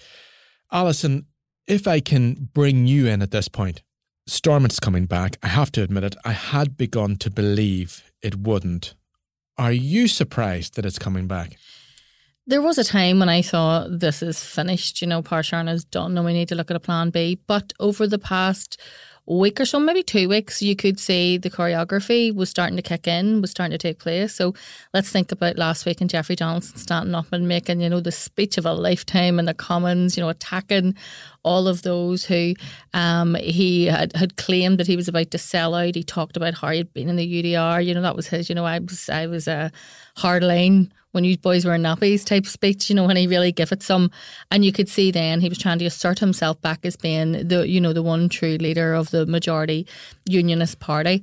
Allison, 0.72 1.26
if 1.66 1.86
I 1.86 2.00
can 2.00 2.48
bring 2.52 2.86
you 2.86 3.06
in 3.06 3.22
at 3.22 3.30
this 3.30 3.48
point, 3.48 3.82
Stormont's 4.26 4.80
coming 4.80 5.06
back. 5.06 5.38
I 5.42 5.48
have 5.48 5.72
to 5.72 5.82
admit 5.82 6.04
it, 6.04 6.16
I 6.24 6.32
had 6.32 6.76
begun 6.76 7.16
to 7.16 7.30
believe 7.30 8.10
it 8.22 8.36
wouldn't. 8.36 8.94
Are 9.56 9.72
you 9.72 10.06
surprised 10.06 10.76
that 10.76 10.84
it's 10.84 10.98
coming 10.98 11.26
back? 11.26 11.56
There 12.48 12.62
was 12.62 12.78
a 12.78 12.84
time 12.84 13.18
when 13.18 13.28
I 13.28 13.42
thought 13.42 14.00
this 14.00 14.22
is 14.22 14.42
finished, 14.42 15.02
you 15.02 15.06
know, 15.06 15.20
Páirseanna 15.20 15.70
is 15.74 15.84
done 15.84 16.16
and 16.16 16.24
we 16.24 16.32
need 16.32 16.48
to 16.48 16.54
look 16.54 16.70
at 16.70 16.78
a 16.78 16.80
plan 16.80 17.10
B. 17.10 17.38
But 17.46 17.74
over 17.78 18.06
the 18.06 18.18
past 18.18 18.80
week 19.26 19.60
or 19.60 19.66
so, 19.66 19.78
maybe 19.78 20.02
two 20.02 20.30
weeks, 20.30 20.62
you 20.62 20.74
could 20.74 20.98
see 20.98 21.36
the 21.36 21.50
choreography 21.50 22.34
was 22.34 22.48
starting 22.48 22.76
to 22.76 22.82
kick 22.82 23.06
in, 23.06 23.42
was 23.42 23.50
starting 23.50 23.72
to 23.72 23.76
take 23.76 23.98
place. 23.98 24.34
So 24.34 24.54
let's 24.94 25.10
think 25.10 25.30
about 25.30 25.58
last 25.58 25.84
week 25.84 26.00
and 26.00 26.08
Jeffrey 26.08 26.36
Donaldson 26.36 26.78
standing 26.78 27.14
up 27.14 27.30
and 27.32 27.46
making, 27.46 27.82
you 27.82 27.90
know, 27.90 28.00
the 28.00 28.10
speech 28.10 28.56
of 28.56 28.64
a 28.64 28.72
lifetime 28.72 29.38
in 29.38 29.44
the 29.44 29.52
Commons, 29.52 30.16
you 30.16 30.22
know, 30.22 30.30
attacking 30.30 30.94
all 31.42 31.68
of 31.68 31.82
those 31.82 32.24
who 32.24 32.54
um, 32.94 33.34
he 33.34 33.84
had, 33.84 34.16
had 34.16 34.38
claimed 34.38 34.78
that 34.78 34.86
he 34.86 34.96
was 34.96 35.06
about 35.06 35.30
to 35.32 35.38
sell 35.38 35.74
out. 35.74 35.94
He 35.94 36.02
talked 36.02 36.38
about 36.38 36.54
how 36.54 36.70
he'd 36.70 36.94
been 36.94 37.10
in 37.10 37.16
the 37.16 37.42
UDR. 37.42 37.84
You 37.84 37.92
know, 37.92 38.00
that 38.00 38.16
was 38.16 38.28
his, 38.28 38.48
you 38.48 38.54
know, 38.54 38.64
I 38.64 38.78
was 38.78 39.10
I 39.10 39.26
was 39.26 39.46
a 39.46 39.70
hard 40.16 40.42
line 40.42 40.94
when 41.12 41.24
you 41.24 41.38
boys 41.38 41.64
were 41.64 41.74
in 41.74 41.82
nappies 41.82 42.24
type 42.24 42.46
speech, 42.46 42.88
you 42.88 42.96
know, 42.96 43.06
when 43.06 43.16
he 43.16 43.26
really 43.26 43.52
gave 43.52 43.72
it 43.72 43.82
some. 43.82 44.10
And 44.50 44.64
you 44.64 44.72
could 44.72 44.88
see 44.88 45.10
then 45.10 45.40
he 45.40 45.48
was 45.48 45.58
trying 45.58 45.78
to 45.78 45.86
assert 45.86 46.18
himself 46.18 46.60
back 46.60 46.80
as 46.84 46.96
being 46.96 47.48
the, 47.48 47.68
you 47.68 47.80
know, 47.80 47.92
the 47.92 48.02
one 48.02 48.28
true 48.28 48.56
leader 48.56 48.94
of 48.94 49.10
the 49.10 49.26
majority 49.26 49.86
unionist 50.26 50.80
party. 50.80 51.22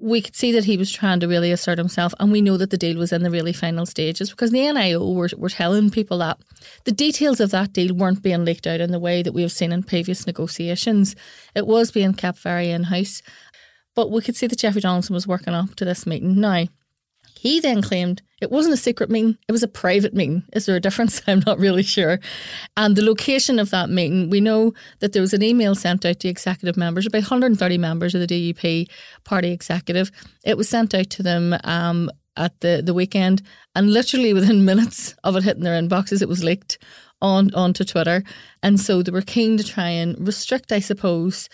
We 0.00 0.22
could 0.22 0.36
see 0.36 0.52
that 0.52 0.64
he 0.64 0.76
was 0.76 0.92
trying 0.92 1.18
to 1.20 1.26
really 1.26 1.50
assert 1.50 1.76
himself, 1.76 2.14
and 2.20 2.30
we 2.30 2.40
know 2.40 2.56
that 2.56 2.70
the 2.70 2.78
deal 2.78 2.96
was 2.96 3.12
in 3.12 3.24
the 3.24 3.32
really 3.32 3.52
final 3.52 3.84
stages 3.84 4.30
because 4.30 4.52
the 4.52 4.58
NIO 4.58 5.12
were, 5.12 5.28
were 5.36 5.48
telling 5.48 5.90
people 5.90 6.18
that 6.18 6.38
the 6.84 6.92
details 6.92 7.40
of 7.40 7.50
that 7.50 7.72
deal 7.72 7.92
weren't 7.92 8.22
being 8.22 8.44
leaked 8.44 8.68
out 8.68 8.80
in 8.80 8.92
the 8.92 9.00
way 9.00 9.24
that 9.24 9.32
we 9.32 9.42
have 9.42 9.50
seen 9.50 9.72
in 9.72 9.82
previous 9.82 10.24
negotiations. 10.24 11.16
It 11.56 11.66
was 11.66 11.90
being 11.90 12.14
kept 12.14 12.38
very 12.38 12.70
in 12.70 12.84
house. 12.84 13.22
But 13.96 14.12
we 14.12 14.22
could 14.22 14.36
see 14.36 14.46
that 14.46 14.60
Jeffrey 14.60 14.80
Donaldson 14.80 15.14
was 15.14 15.26
working 15.26 15.54
up 15.54 15.74
to 15.74 15.84
this 15.84 16.06
meeting. 16.06 16.40
Now, 16.40 16.66
he 17.36 17.58
then 17.58 17.82
claimed 17.82 18.22
it 18.40 18.50
wasn't 18.50 18.74
a 18.74 18.78
secret 18.78 19.10
meeting, 19.10 19.36
it 19.48 19.52
was 19.52 19.62
a 19.62 19.68
private 19.68 20.14
meeting. 20.14 20.44
Is 20.52 20.66
there 20.66 20.76
a 20.76 20.80
difference? 20.80 21.20
I'm 21.26 21.42
not 21.46 21.58
really 21.58 21.82
sure. 21.82 22.20
And 22.76 22.96
the 22.96 23.04
location 23.04 23.58
of 23.58 23.70
that 23.70 23.90
meeting, 23.90 24.30
we 24.30 24.40
know 24.40 24.72
that 25.00 25.12
there 25.12 25.22
was 25.22 25.34
an 25.34 25.42
email 25.42 25.74
sent 25.74 26.04
out 26.04 26.20
to 26.20 26.28
executive 26.28 26.76
members, 26.76 27.06
about 27.06 27.22
130 27.22 27.78
members 27.78 28.14
of 28.14 28.20
the 28.20 28.26
DUP 28.26 28.88
party 29.24 29.50
executive. 29.50 30.10
It 30.44 30.56
was 30.56 30.68
sent 30.68 30.94
out 30.94 31.10
to 31.10 31.22
them 31.22 31.56
um, 31.64 32.10
at 32.36 32.60
the, 32.60 32.82
the 32.84 32.94
weekend, 32.94 33.42
and 33.74 33.92
literally 33.92 34.32
within 34.32 34.64
minutes 34.64 35.14
of 35.24 35.36
it 35.36 35.42
hitting 35.42 35.64
their 35.64 35.80
inboxes, 35.80 36.22
it 36.22 36.28
was 36.28 36.44
leaked 36.44 36.78
on 37.20 37.52
onto 37.54 37.84
Twitter. 37.84 38.22
And 38.62 38.78
so 38.78 39.02
they 39.02 39.10
were 39.10 39.22
keen 39.22 39.56
to 39.56 39.64
try 39.64 39.88
and 39.88 40.16
restrict, 40.24 40.70
I 40.70 40.78
suppose, 40.78 41.48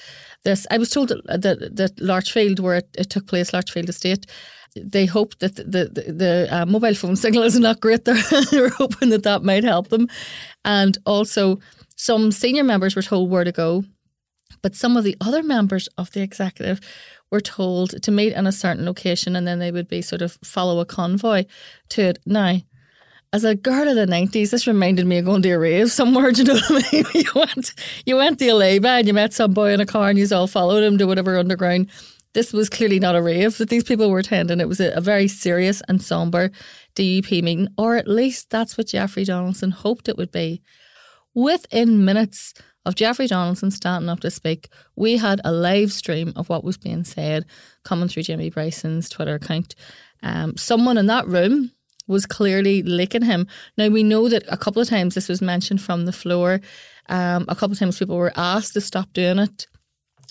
this. 0.45 0.67
I 0.71 0.79
was 0.79 0.91
told 0.91 1.09
that, 1.09 1.41
that, 1.41 1.77
that 1.77 1.97
Larchfield, 1.97 2.61
where 2.61 2.77
it, 2.77 2.89
it 2.99 3.11
took 3.11 3.27
place, 3.27 3.53
Larchfield 3.53 3.89
Estate, 3.89 4.27
they 4.75 5.07
hope 5.07 5.39
that 5.39 5.57
the 5.57 5.65
the, 5.65 6.13
the 6.13 6.49
uh, 6.51 6.67
mobile 6.67 6.95
phone 6.95 7.17
signal 7.17 7.45
is 7.45 7.59
not 7.59 7.81
great. 7.81 8.05
They're, 8.05 8.23
they're 8.51 8.69
hoping 8.71 9.11
that 9.11 9.23
that 9.23 9.43
might 9.43 9.65
help 9.65 9.89
them, 9.89 10.09
and 10.65 10.97
also 11.07 11.61
some 11.97 12.33
senior 12.33 12.65
members 12.65 12.97
were 12.97 13.03
told 13.03 13.31
where 13.31 13.45
to 13.45 13.53
go, 13.53 13.85
but 14.63 14.75
some 14.75 14.97
of 14.97 15.05
the 15.05 15.17
other 15.21 15.43
members 15.43 15.89
of 15.97 16.11
the 16.13 16.23
executive 16.23 16.81
were 17.31 17.41
told 17.41 18.03
to 18.03 18.11
meet 18.11 18.33
in 18.33 18.47
a 18.47 18.53
certain 18.53 18.85
location, 18.85 19.37
and 19.37 19.47
then 19.47 19.59
they 19.59 19.71
would 19.71 19.89
be 19.89 20.03
sort 20.03 20.23
of 20.23 20.39
follow 20.45 20.81
a 20.81 20.85
convoy 20.87 21.45
to 21.91 22.03
it. 22.03 22.19
Now, 22.27 22.59
as 23.33 23.45
a 23.45 23.55
girl 23.55 23.89
of 23.89 23.97
the 23.97 24.07
nineties, 24.07 24.51
this 24.51 24.67
reminded 24.67 25.07
me 25.07 25.19
of 25.19 25.25
going 25.25 25.43
to 25.43 25.51
a 25.51 25.59
rave 25.59 25.91
somewhere. 25.91 26.31
Do 26.33 26.43
you 26.43 26.49
know 26.49 26.55
what 26.55 26.71
I 26.71 26.93
mean? 26.93 27.05
you 27.15 27.31
went, 27.35 27.75
you 28.07 28.17
went 28.17 28.39
to 28.39 28.49
a 28.49 28.55
lay 28.55 28.79
and 28.79 29.07
you 29.07 29.13
met 29.13 29.33
some 29.33 29.53
boy 29.53 29.73
in 29.73 29.81
a 29.81 29.87
car, 29.87 30.09
and 30.09 30.19
you 30.19 30.27
all 30.33 30.47
followed 30.47 30.83
him 30.83 30.99
to 30.99 31.07
whatever 31.07 31.39
underground 31.39 31.91
this 32.35 32.53
was 32.53 32.69
clearly 32.69 33.01
not 33.01 33.17
a 33.17 33.23
rave 33.23 33.57
that 33.59 33.71
these 33.71 33.85
people 33.85 34.11
were 34.11 34.19
attending. 34.19 34.61
It 34.61 34.69
was 34.69 34.81
a, 34.81 34.93
a 34.93 35.01
very 35.01 35.29
serious 35.29 35.81
and 35.89 36.03
somber 36.03 36.51
DUP 36.95 37.43
meeting, 37.43 37.69
or 37.79 37.97
at 37.97 38.09
least 38.09 38.51
that's 38.51 38.77
what 38.77 38.89
Jeffrey 38.89 39.25
Donaldson 39.25 39.71
hoped 39.71 40.09
it 40.09 40.17
would 40.17 40.33
be. 40.33 40.61
Within 41.35 42.05
minutes 42.05 42.53
of 42.85 42.95
Jeffrey 42.95 43.27
Donaldson 43.27 43.71
standing 43.71 44.09
up 44.09 44.21
to 44.21 44.31
speak, 44.31 44.69
we 44.95 45.17
had 45.17 45.41
a 45.45 45.53
live 45.53 45.93
stream 45.93 46.33
of 46.37 46.49
what 46.49 46.65
was 46.65 46.77
being 46.77 47.05
said 47.05 47.47
coming 47.85 48.09
through 48.09 48.25
Jamie 48.25 48.51
Bryson's 48.51 49.09
Twitter 49.09 49.37
account. 49.37 49.75
Um, 50.23 50.57
someone 50.57 50.99
in 50.99 51.07
that 51.07 51.27
room 51.27 51.73
was 52.07 52.27
clearly 52.27 52.83
licking 52.83 53.23
him. 53.23 53.47
Now, 53.79 53.89
we 53.89 54.03
know 54.03 54.29
that 54.29 54.45
a 54.49 54.57
couple 54.57 54.83
of 54.83 54.89
times 54.89 55.15
this 55.15 55.29
was 55.29 55.41
mentioned 55.41 55.81
from 55.81 56.05
the 56.05 56.13
floor. 56.13 56.61
Um, 57.09 57.47
a 57.49 57.55
couple 57.55 57.73
of 57.73 57.79
times 57.79 57.99
people 57.99 58.17
were 58.17 58.33
asked 58.37 58.75
to 58.75 58.81
stop 58.81 59.13
doing 59.13 59.39
it. 59.39 59.67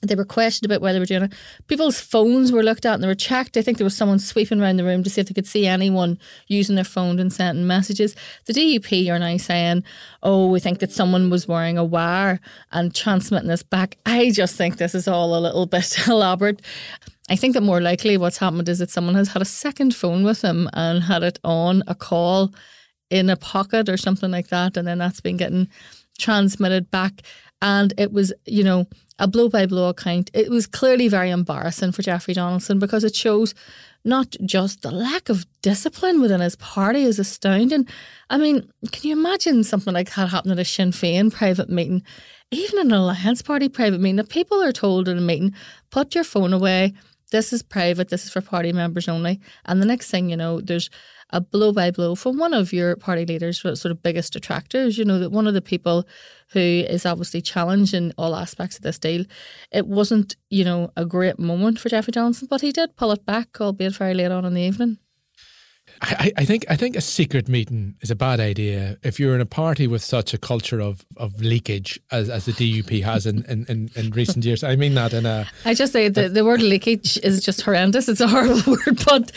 They 0.03 0.15
were 0.15 0.25
questioned 0.25 0.65
about 0.69 0.81
whether 0.81 0.95
they 0.95 0.99
were 0.99 1.05
doing 1.05 1.23
it. 1.23 1.33
People's 1.67 1.99
phones 1.99 2.51
were 2.51 2.61
looked 2.61 2.85
at 2.85 2.95
and 2.95 3.03
they 3.03 3.07
were 3.07 3.15
checked. 3.15 3.55
I 3.55 3.61
think 3.61 3.77
there 3.77 3.85
was 3.85 3.95
someone 3.95 4.19
sweeping 4.19 4.61
around 4.61 4.77
the 4.77 4.83
room 4.83 5.03
to 5.03 5.09
see 5.09 5.21
if 5.21 5.27
they 5.27 5.33
could 5.33 5.47
see 5.47 5.65
anyone 5.65 6.19
using 6.47 6.75
their 6.75 6.83
phone 6.83 7.19
and 7.19 7.31
sending 7.31 7.65
messages. 7.65 8.15
The 8.45 8.53
DUP 8.53 9.09
are 9.09 9.19
now 9.19 9.37
saying, 9.37 9.83
oh, 10.21 10.47
we 10.47 10.59
think 10.59 10.79
that 10.79 10.91
someone 10.91 11.29
was 11.29 11.47
wearing 11.47 11.77
a 11.77 11.83
wire 11.83 12.39
and 12.71 12.93
transmitting 12.93 13.47
this 13.47 13.63
back. 13.63 13.97
I 14.05 14.31
just 14.31 14.55
think 14.55 14.77
this 14.77 14.93
is 14.93 15.07
all 15.07 15.37
a 15.37 15.39
little 15.39 15.65
bit 15.67 16.07
elaborate. 16.07 16.61
I 17.29 17.37
think 17.37 17.53
that 17.53 17.61
more 17.61 17.79
likely 17.79 18.17
what's 18.17 18.37
happened 18.37 18.67
is 18.67 18.79
that 18.79 18.89
someone 18.89 19.15
has 19.15 19.29
had 19.29 19.41
a 19.41 19.45
second 19.45 19.95
phone 19.95 20.23
with 20.23 20.41
them 20.41 20.69
and 20.73 21.03
had 21.03 21.23
it 21.23 21.39
on 21.43 21.81
a 21.87 21.95
call 21.95 22.53
in 23.09 23.29
a 23.29 23.37
pocket 23.37 23.87
or 23.87 23.95
something 23.95 24.31
like 24.31 24.49
that. 24.49 24.75
And 24.75 24.85
then 24.85 24.97
that's 24.97 25.21
been 25.21 25.37
getting 25.37 25.69
transmitted 26.17 26.91
back. 26.91 27.21
And 27.63 27.93
it 27.97 28.11
was, 28.11 28.33
you 28.45 28.63
know, 28.63 28.87
a 29.19 29.27
blow 29.27 29.47
by 29.47 29.65
blow 29.65 29.87
account. 29.87 30.29
It 30.33 30.49
was 30.49 30.67
clearly 30.67 31.07
very 31.07 31.29
embarrassing 31.29 31.93
for 31.93 32.01
Jeffrey 32.01 32.33
Donaldson 32.33 32.77
because 32.77 33.05
it 33.05 33.15
shows 33.15 33.55
not 34.03 34.35
just 34.43 34.81
the 34.81 34.91
lack 34.91 35.29
of 35.29 35.45
discipline 35.61 36.19
within 36.19 36.41
his 36.41 36.57
party 36.57 37.03
is 37.03 37.19
astounding. 37.19 37.87
I 38.29 38.37
mean, 38.37 38.69
can 38.91 39.09
you 39.09 39.17
imagine 39.17 39.63
something 39.63 39.93
like 39.93 40.13
that 40.13 40.29
happening 40.29 40.59
at 40.59 40.61
a 40.61 40.65
Sinn 40.65 40.91
Féin 40.91 41.33
private 41.33 41.69
meeting, 41.69 42.03
even 42.51 42.79
an 42.79 42.91
Alliance 42.91 43.41
Party 43.41 43.69
private 43.69 44.01
meeting? 44.01 44.19
If 44.19 44.27
people 44.27 44.61
are 44.61 44.73
told 44.73 45.07
in 45.07 45.17
a 45.17 45.21
meeting, 45.21 45.53
put 45.89 46.15
your 46.15 46.25
phone 46.25 46.51
away, 46.51 46.93
this 47.31 47.53
is 47.53 47.63
private, 47.63 48.09
this 48.09 48.25
is 48.25 48.31
for 48.31 48.41
party 48.41 48.73
members 48.73 49.07
only. 49.07 49.39
And 49.63 49.81
the 49.81 49.85
next 49.85 50.11
thing 50.11 50.29
you 50.29 50.35
know, 50.35 50.59
there's 50.59 50.89
a 51.33 51.41
blow 51.41 51.73
by 51.73 51.91
blow 51.91 52.15
from 52.15 52.37
one 52.37 52.53
of 52.53 52.71
your 52.71 52.95
party 52.95 53.25
leaders, 53.25 53.59
sort 53.59 53.85
of 53.85 54.01
biggest 54.01 54.31
detractors. 54.31 54.97
You 54.97 55.03
know, 55.03 55.19
that 55.19 55.31
one 55.31 55.47
of 55.47 55.53
the 55.53 55.61
people 55.61 56.07
who 56.51 56.59
is 56.59 57.05
obviously 57.05 57.41
challenging 57.41 58.13
all 58.17 58.35
aspects 58.35 58.77
of 58.77 58.83
this 58.83 58.99
deal. 58.99 59.25
It 59.71 59.87
wasn't, 59.87 60.35
you 60.49 60.63
know, 60.63 60.91
a 60.95 61.05
great 61.05 61.39
moment 61.39 61.79
for 61.79 61.89
Jeffrey 61.89 62.11
Johnson, 62.11 62.47
but 62.49 62.61
he 62.61 62.71
did 62.71 62.95
pull 62.95 63.11
it 63.11 63.25
back, 63.25 63.59
albeit 63.59 63.95
very 63.95 64.13
late 64.13 64.31
on 64.31 64.45
in 64.45 64.53
the 64.53 64.61
evening. 64.61 64.99
I, 66.01 66.31
I, 66.37 66.45
think 66.45 66.65
I 66.69 66.75
think 66.75 66.95
a 66.95 67.01
secret 67.01 67.47
meeting 67.47 67.95
is 68.01 68.09
a 68.09 68.15
bad 68.15 68.39
idea 68.39 68.97
if 69.03 69.19
you're 69.19 69.35
in 69.35 69.41
a 69.41 69.45
party 69.45 69.85
with 69.85 70.01
such 70.01 70.33
a 70.33 70.37
culture 70.37 70.79
of, 70.79 71.05
of 71.17 71.39
leakage 71.41 71.99
as, 72.11 72.29
as 72.29 72.45
the 72.45 72.51
DUP 72.51 73.03
has 73.03 73.25
in, 73.25 73.43
in, 73.45 73.65
in, 73.67 73.89
in 73.95 74.11
recent 74.11 74.45
years. 74.45 74.63
I 74.63 74.75
mean 74.75 74.95
that 74.95 75.13
in 75.13 75.25
a 75.25 75.45
I 75.65 75.73
just 75.73 75.93
say 75.93 76.09
the, 76.09 76.29
the 76.29 76.45
word 76.45 76.61
leakage 76.61 77.17
is 77.17 77.43
just 77.43 77.61
horrendous. 77.61 78.07
It's 78.09 78.21
a 78.21 78.27
horrible 78.27 78.61
word, 78.71 79.03
but 79.05 79.31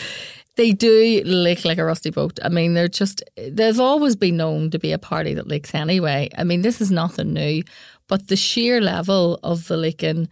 they 0.57 0.71
do 0.71 1.21
leak 1.23 1.63
like 1.63 1.77
a 1.77 1.85
rusty 1.85 2.09
boat. 2.09 2.39
I 2.43 2.49
mean, 2.49 2.73
they're 2.73 2.87
just, 2.87 3.23
they've 3.37 3.79
always 3.79 4.15
been 4.15 4.37
known 4.37 4.69
to 4.71 4.79
be 4.79 4.91
a 4.91 4.97
party 4.97 5.33
that 5.35 5.47
leaks 5.47 5.73
anyway. 5.73 6.29
I 6.37 6.43
mean, 6.43 6.63
this 6.63 6.81
is 6.81 6.91
nothing 6.91 7.33
new, 7.33 7.63
but 8.07 8.27
the 8.27 8.35
sheer 8.35 8.81
level 8.81 9.39
of 9.43 9.67
the 9.67 9.77
leaking 9.77 10.27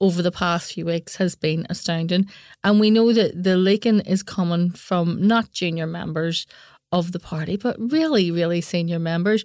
over 0.00 0.22
the 0.22 0.32
past 0.32 0.72
few 0.72 0.86
weeks 0.86 1.16
has 1.16 1.34
been 1.34 1.66
astounding. 1.68 2.26
And 2.64 2.80
we 2.80 2.90
know 2.90 3.12
that 3.12 3.42
the 3.42 3.56
leaking 3.56 4.00
is 4.00 4.22
coming 4.22 4.70
from 4.70 5.26
not 5.26 5.52
junior 5.52 5.86
members 5.86 6.46
of 6.90 7.12
the 7.12 7.20
party, 7.20 7.56
but 7.56 7.76
really, 7.78 8.30
really 8.30 8.60
senior 8.60 8.98
members. 8.98 9.44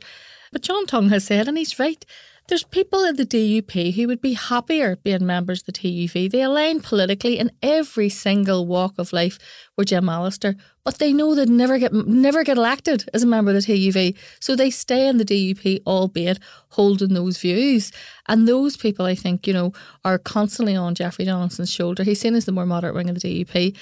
But 0.51 0.61
Jon 0.61 0.85
Tonge 0.85 1.09
has 1.09 1.25
said, 1.25 1.47
and 1.47 1.57
he's 1.57 1.79
right, 1.79 2.05
there's 2.47 2.63
people 2.63 3.03
in 3.05 3.15
the 3.15 3.25
DUP 3.25 3.93
who 3.95 4.07
would 4.07 4.21
be 4.21 4.33
happier 4.33 4.97
being 4.97 5.25
members 5.25 5.61
of 5.61 5.67
the 5.67 5.71
TUV. 5.71 6.29
They 6.29 6.41
align 6.41 6.81
politically 6.81 7.39
in 7.39 7.51
every 7.61 8.09
single 8.09 8.65
walk 8.65 8.95
of 8.97 9.13
life 9.13 9.39
with 9.77 9.87
Jim 9.87 10.09
Allister, 10.09 10.55
but 10.83 10.99
they 10.99 11.13
know 11.13 11.33
they'd 11.33 11.49
never 11.49 11.79
get 11.79 11.93
never 11.93 12.43
get 12.43 12.57
elected 12.57 13.09
as 13.13 13.23
a 13.23 13.27
member 13.27 13.51
of 13.51 13.55
the 13.55 13.73
TUV. 13.73 14.17
So 14.41 14.55
they 14.55 14.69
stay 14.69 15.07
in 15.07 15.17
the 15.17 15.25
DUP, 15.25 15.83
albeit 15.87 16.39
holding 16.69 17.13
those 17.13 17.37
views. 17.37 17.91
And 18.27 18.47
those 18.47 18.75
people, 18.75 19.05
I 19.05 19.15
think, 19.15 19.47
you 19.47 19.53
know, 19.53 19.71
are 20.03 20.17
constantly 20.17 20.75
on 20.75 20.95
Jeffrey 20.95 21.25
Donaldson's 21.25 21.71
shoulder. 21.71 22.03
He's 22.03 22.19
seen 22.19 22.35
as 22.35 22.45
the 22.45 22.51
more 22.51 22.65
moderate 22.65 22.95
wing 22.95 23.09
of 23.09 23.19
the 23.19 23.45
DUP. 23.45 23.77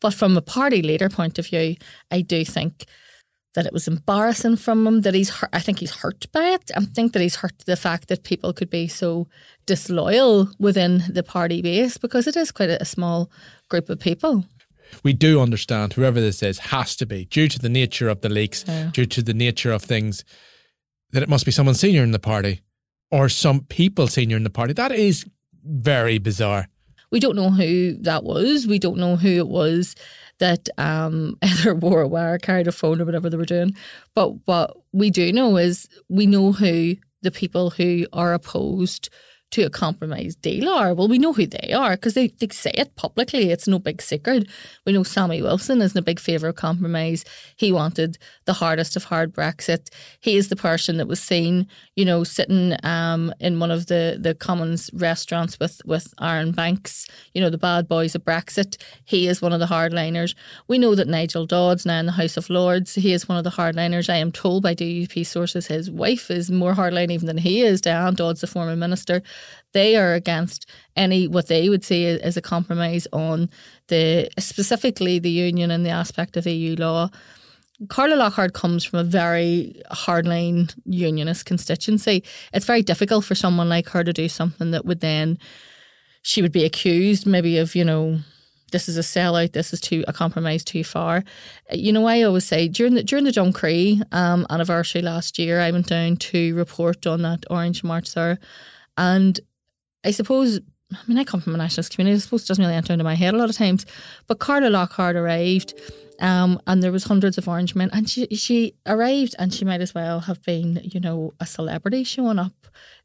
But 0.00 0.12
from 0.12 0.36
a 0.36 0.42
party 0.42 0.82
leader 0.82 1.08
point 1.08 1.38
of 1.38 1.46
view, 1.46 1.76
I 2.10 2.20
do 2.20 2.44
think 2.44 2.84
that 3.54 3.66
it 3.66 3.72
was 3.72 3.86
embarrassing 3.86 4.56
from 4.56 4.86
him, 4.86 5.02
that 5.02 5.14
he's 5.14 5.30
hurt, 5.30 5.50
I 5.52 5.60
think 5.60 5.78
he's 5.78 5.90
hurt 5.90 6.30
by 6.32 6.44
it. 6.48 6.70
I 6.74 6.80
think 6.80 7.12
that 7.12 7.20
he's 7.20 7.36
hurt 7.36 7.58
the 7.66 7.76
fact 7.76 8.08
that 8.08 8.24
people 8.24 8.52
could 8.52 8.70
be 8.70 8.88
so 8.88 9.28
disloyal 9.66 10.48
within 10.58 11.02
the 11.08 11.22
party 11.22 11.60
base 11.60 11.98
because 11.98 12.26
it 12.26 12.36
is 12.36 12.50
quite 12.50 12.70
a, 12.70 12.80
a 12.80 12.86
small 12.86 13.30
group 13.68 13.90
of 13.90 14.00
people. 14.00 14.44
We 15.02 15.12
do 15.12 15.40
understand 15.40 15.94
whoever 15.94 16.20
this 16.20 16.42
is 16.42 16.58
has 16.58 16.96
to 16.96 17.06
be, 17.06 17.24
due 17.26 17.48
to 17.48 17.58
the 17.58 17.68
nature 17.68 18.08
of 18.08 18.20
the 18.20 18.28
leaks, 18.28 18.64
yeah. 18.66 18.90
due 18.92 19.06
to 19.06 19.22
the 19.22 19.34
nature 19.34 19.72
of 19.72 19.82
things, 19.82 20.24
that 21.12 21.22
it 21.22 21.28
must 21.28 21.44
be 21.44 21.50
someone 21.50 21.74
senior 21.74 22.02
in 22.02 22.12
the 22.12 22.18
party 22.18 22.62
or 23.10 23.28
some 23.28 23.60
people 23.60 24.06
senior 24.06 24.36
in 24.36 24.44
the 24.44 24.50
party. 24.50 24.72
That 24.72 24.92
is 24.92 25.26
very 25.64 26.18
bizarre. 26.18 26.68
We 27.10 27.20
don't 27.20 27.36
know 27.36 27.50
who 27.50 27.94
that 28.02 28.24
was. 28.24 28.66
We 28.66 28.78
don't 28.78 28.96
know 28.96 29.16
who 29.16 29.28
it 29.28 29.48
was 29.48 29.94
that 30.42 30.68
um, 30.76 31.38
either 31.42 31.74
wore 31.74 32.02
a 32.02 32.08
wire, 32.08 32.36
carried 32.36 32.66
a 32.66 32.72
phone, 32.72 33.00
or 33.00 33.04
whatever 33.04 33.30
they 33.30 33.36
were 33.36 33.44
doing. 33.44 33.74
But 34.14 34.46
what 34.46 34.76
we 34.92 35.08
do 35.08 35.32
know 35.32 35.56
is 35.56 35.88
we 36.08 36.26
know 36.26 36.52
who 36.52 36.96
the 37.22 37.30
people 37.30 37.70
who 37.70 38.06
are 38.12 38.34
opposed 38.34 39.08
to 39.52 39.62
a 39.62 39.70
compromise 39.70 40.34
deal 40.34 40.68
are. 40.68 40.94
Well, 40.94 41.08
we 41.08 41.18
know 41.18 41.34
who 41.34 41.46
they 41.46 41.72
are 41.72 41.92
because 41.92 42.14
they, 42.14 42.28
they 42.28 42.48
say 42.48 42.72
it 42.74 42.96
publicly. 42.96 43.50
It's 43.50 43.68
no 43.68 43.78
big 43.78 44.00
secret. 44.00 44.48
We 44.86 44.92
know 44.92 45.02
Sammy 45.02 45.42
Wilson 45.42 45.82
isn't 45.82 45.96
a 45.96 46.02
big 46.02 46.18
favour 46.18 46.48
of 46.48 46.56
compromise. 46.56 47.24
He 47.56 47.70
wanted 47.70 48.18
the 48.46 48.54
hardest 48.54 48.96
of 48.96 49.04
hard 49.04 49.32
Brexit. 49.34 49.90
He 50.20 50.36
is 50.36 50.48
the 50.48 50.56
person 50.56 50.96
that 50.96 51.06
was 51.06 51.20
seen, 51.20 51.66
you 51.96 52.04
know, 52.04 52.24
sitting 52.24 52.76
um, 52.82 53.32
in 53.40 53.60
one 53.60 53.70
of 53.70 53.86
the, 53.86 54.18
the 54.18 54.34
Commons 54.34 54.90
restaurants 54.94 55.60
with, 55.60 55.82
with 55.84 56.12
Arron 56.20 56.52
Banks, 56.52 57.06
you 57.34 57.40
know, 57.40 57.50
the 57.50 57.58
bad 57.58 57.86
boys 57.86 58.14
of 58.14 58.24
Brexit. 58.24 58.78
He 59.04 59.28
is 59.28 59.42
one 59.42 59.52
of 59.52 59.60
the 59.60 59.66
hardliners. 59.66 60.34
We 60.66 60.78
know 60.78 60.94
that 60.94 61.08
Nigel 61.08 61.46
Dodds, 61.46 61.84
now 61.84 62.00
in 62.00 62.06
the 62.06 62.12
House 62.12 62.38
of 62.38 62.48
Lords, 62.48 62.94
he 62.94 63.12
is 63.12 63.28
one 63.28 63.36
of 63.36 63.44
the 63.44 63.50
hardliners. 63.50 64.08
I 64.08 64.16
am 64.16 64.32
told 64.32 64.62
by 64.62 64.74
DUP 64.74 65.26
sources 65.26 65.66
his 65.66 65.90
wife 65.90 66.30
is 66.30 66.50
more 66.50 66.72
hardline 66.74 67.10
even 67.10 67.26
than 67.26 67.38
he 67.38 67.60
is. 67.60 67.82
Diane 67.82 68.14
Dodds, 68.14 68.40
the 68.40 68.46
former 68.46 68.76
minister 68.76 69.22
they 69.72 69.96
are 69.96 70.14
against 70.14 70.68
any 70.96 71.26
what 71.26 71.48
they 71.48 71.68
would 71.68 71.84
see 71.84 72.06
as 72.06 72.36
a 72.36 72.42
compromise 72.42 73.06
on 73.12 73.48
the 73.88 74.28
specifically 74.38 75.18
the 75.18 75.30
union 75.30 75.70
and 75.70 75.84
the 75.84 75.90
aspect 75.90 76.36
of 76.36 76.46
EU 76.46 76.76
law. 76.76 77.08
Carla 77.88 78.14
Lockhart 78.14 78.52
comes 78.52 78.84
from 78.84 79.00
a 79.00 79.04
very 79.04 79.80
hardline 79.90 80.72
unionist 80.84 81.46
constituency. 81.46 82.22
It's 82.52 82.66
very 82.66 82.82
difficult 82.82 83.24
for 83.24 83.34
someone 83.34 83.68
like 83.68 83.88
her 83.88 84.04
to 84.04 84.12
do 84.12 84.28
something 84.28 84.70
that 84.70 84.84
would 84.84 85.00
then 85.00 85.38
she 86.22 86.40
would 86.40 86.52
be 86.52 86.64
accused 86.64 87.26
maybe 87.26 87.58
of, 87.58 87.74
you 87.74 87.84
know, 87.84 88.20
this 88.70 88.88
is 88.88 88.96
a 88.96 89.00
sellout, 89.00 89.52
this 89.52 89.72
is 89.72 89.80
too 89.80 90.02
a 90.08 90.12
compromise 90.12 90.64
too 90.64 90.82
far. 90.82 91.24
You 91.70 91.92
know, 91.92 92.06
I 92.06 92.22
always 92.22 92.44
say 92.44 92.68
during 92.68 92.94
the 92.94 93.04
during 93.04 93.24
the 93.24 93.30
Drumcree 93.30 94.02
um, 94.12 94.46
anniversary 94.50 95.02
last 95.02 95.38
year, 95.38 95.60
I 95.60 95.70
went 95.70 95.88
down 95.88 96.16
to 96.16 96.54
report 96.54 97.06
on 97.06 97.22
that 97.22 97.44
Orange 97.50 97.84
March 97.84 98.14
there, 98.14 98.38
and 99.02 99.40
I 100.04 100.12
suppose 100.12 100.60
I 100.92 100.98
mean, 101.06 101.18
I 101.18 101.24
come 101.24 101.40
from 101.40 101.54
a 101.54 101.58
nationalist 101.58 101.94
community. 101.94 102.16
I 102.16 102.18
suppose 102.18 102.44
it 102.44 102.48
doesn't 102.48 102.62
really 102.62 102.76
enter 102.76 102.92
into 102.92 103.04
my 103.04 103.14
head 103.14 103.34
a 103.34 103.36
lot 103.38 103.48
of 103.50 103.56
times. 103.56 103.86
But 104.26 104.38
Carla 104.40 104.68
Lockhart 104.68 105.16
arrived, 105.16 105.72
um, 106.20 106.60
and 106.66 106.82
there 106.82 106.92
was 106.92 107.04
hundreds 107.04 107.38
of 107.38 107.48
orange 107.48 107.74
men, 107.74 107.88
and 107.92 108.08
she 108.08 108.26
she 108.26 108.74
arrived, 108.86 109.34
and 109.38 109.52
she 109.52 109.64
might 109.64 109.80
as 109.80 109.94
well 109.94 110.20
have 110.20 110.42
been, 110.42 110.80
you 110.82 111.00
know, 111.00 111.32
a 111.40 111.46
celebrity 111.46 112.04
showing 112.04 112.38
up. 112.38 112.52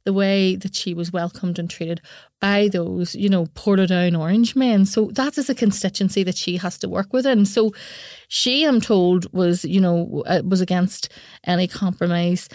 The 0.04 0.14
way 0.14 0.56
that 0.56 0.74
she 0.74 0.94
was 0.94 1.12
welcomed 1.12 1.60
and 1.60 1.70
treated 1.70 2.00
by 2.40 2.70
those, 2.70 3.14
you 3.14 3.28
know, 3.28 3.48
Portadown 3.48 4.18
orange 4.18 4.56
men. 4.56 4.86
So 4.86 5.10
that 5.12 5.38
is 5.38 5.50
a 5.50 5.56
constituency 5.56 6.24
that 6.24 6.38
she 6.38 6.56
has 6.58 6.78
to 6.80 6.88
work 6.88 7.12
within. 7.12 7.46
So 7.46 7.74
she, 8.30 8.64
I'm 8.64 8.80
told, 8.80 9.34
was, 9.34 9.66
you 9.66 9.82
know, 9.82 10.24
uh, 10.26 10.44
was 10.46 10.62
against 10.62 11.12
any 11.44 11.68
compromise. 11.68 12.48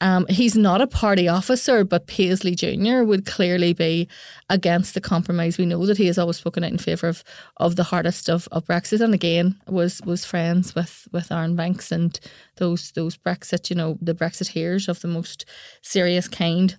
Um, 0.00 0.26
he's 0.28 0.56
not 0.56 0.80
a 0.80 0.86
party 0.86 1.26
officer, 1.26 1.82
but 1.82 2.06
Paisley 2.06 2.54
Jr. 2.54 3.02
would 3.02 3.26
clearly 3.26 3.72
be 3.72 4.08
against 4.48 4.94
the 4.94 5.00
compromise. 5.00 5.58
We 5.58 5.66
know 5.66 5.84
that 5.86 5.98
he 5.98 6.06
has 6.06 6.18
always 6.18 6.36
spoken 6.36 6.62
out 6.62 6.70
in 6.70 6.78
favour 6.78 7.08
of, 7.08 7.24
of 7.56 7.74
the 7.74 7.84
hardest 7.84 8.28
of, 8.28 8.48
of 8.52 8.64
Brexit, 8.64 9.00
and 9.00 9.12
again 9.12 9.60
was 9.66 10.00
was 10.02 10.24
friends 10.24 10.74
with 10.74 11.08
with 11.12 11.32
Arron 11.32 11.56
Banks 11.56 11.90
and 11.90 12.18
those 12.56 12.92
those 12.92 13.16
Brexit, 13.16 13.70
you 13.70 13.76
know, 13.76 13.98
the 14.00 14.14
Brexiteers 14.14 14.88
of 14.88 15.00
the 15.00 15.08
most 15.08 15.44
serious 15.82 16.28
kind. 16.28 16.78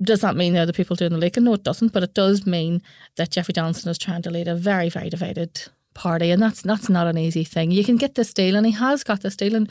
Does 0.00 0.20
that 0.20 0.36
mean 0.36 0.52
they're 0.52 0.66
the 0.66 0.72
people 0.72 0.96
doing 0.96 1.12
the 1.12 1.18
leaking? 1.18 1.44
No, 1.44 1.54
it 1.54 1.64
doesn't. 1.64 1.92
But 1.92 2.02
it 2.02 2.14
does 2.14 2.46
mean 2.46 2.82
that 3.16 3.30
Jeffrey 3.30 3.52
Donaldson 3.52 3.90
is 3.90 3.98
trying 3.98 4.22
to 4.22 4.30
lead 4.30 4.46
a 4.46 4.54
very 4.54 4.88
very 4.88 5.10
divided 5.10 5.68
party, 5.94 6.30
and 6.30 6.40
that's 6.40 6.62
that's 6.62 6.88
not 6.88 7.08
an 7.08 7.18
easy 7.18 7.42
thing. 7.42 7.72
You 7.72 7.84
can 7.84 7.96
get 7.96 8.14
this 8.14 8.32
deal, 8.32 8.54
and 8.54 8.66
he 8.66 8.72
has 8.72 9.02
got 9.02 9.22
this 9.22 9.36
deal, 9.36 9.56
and 9.56 9.68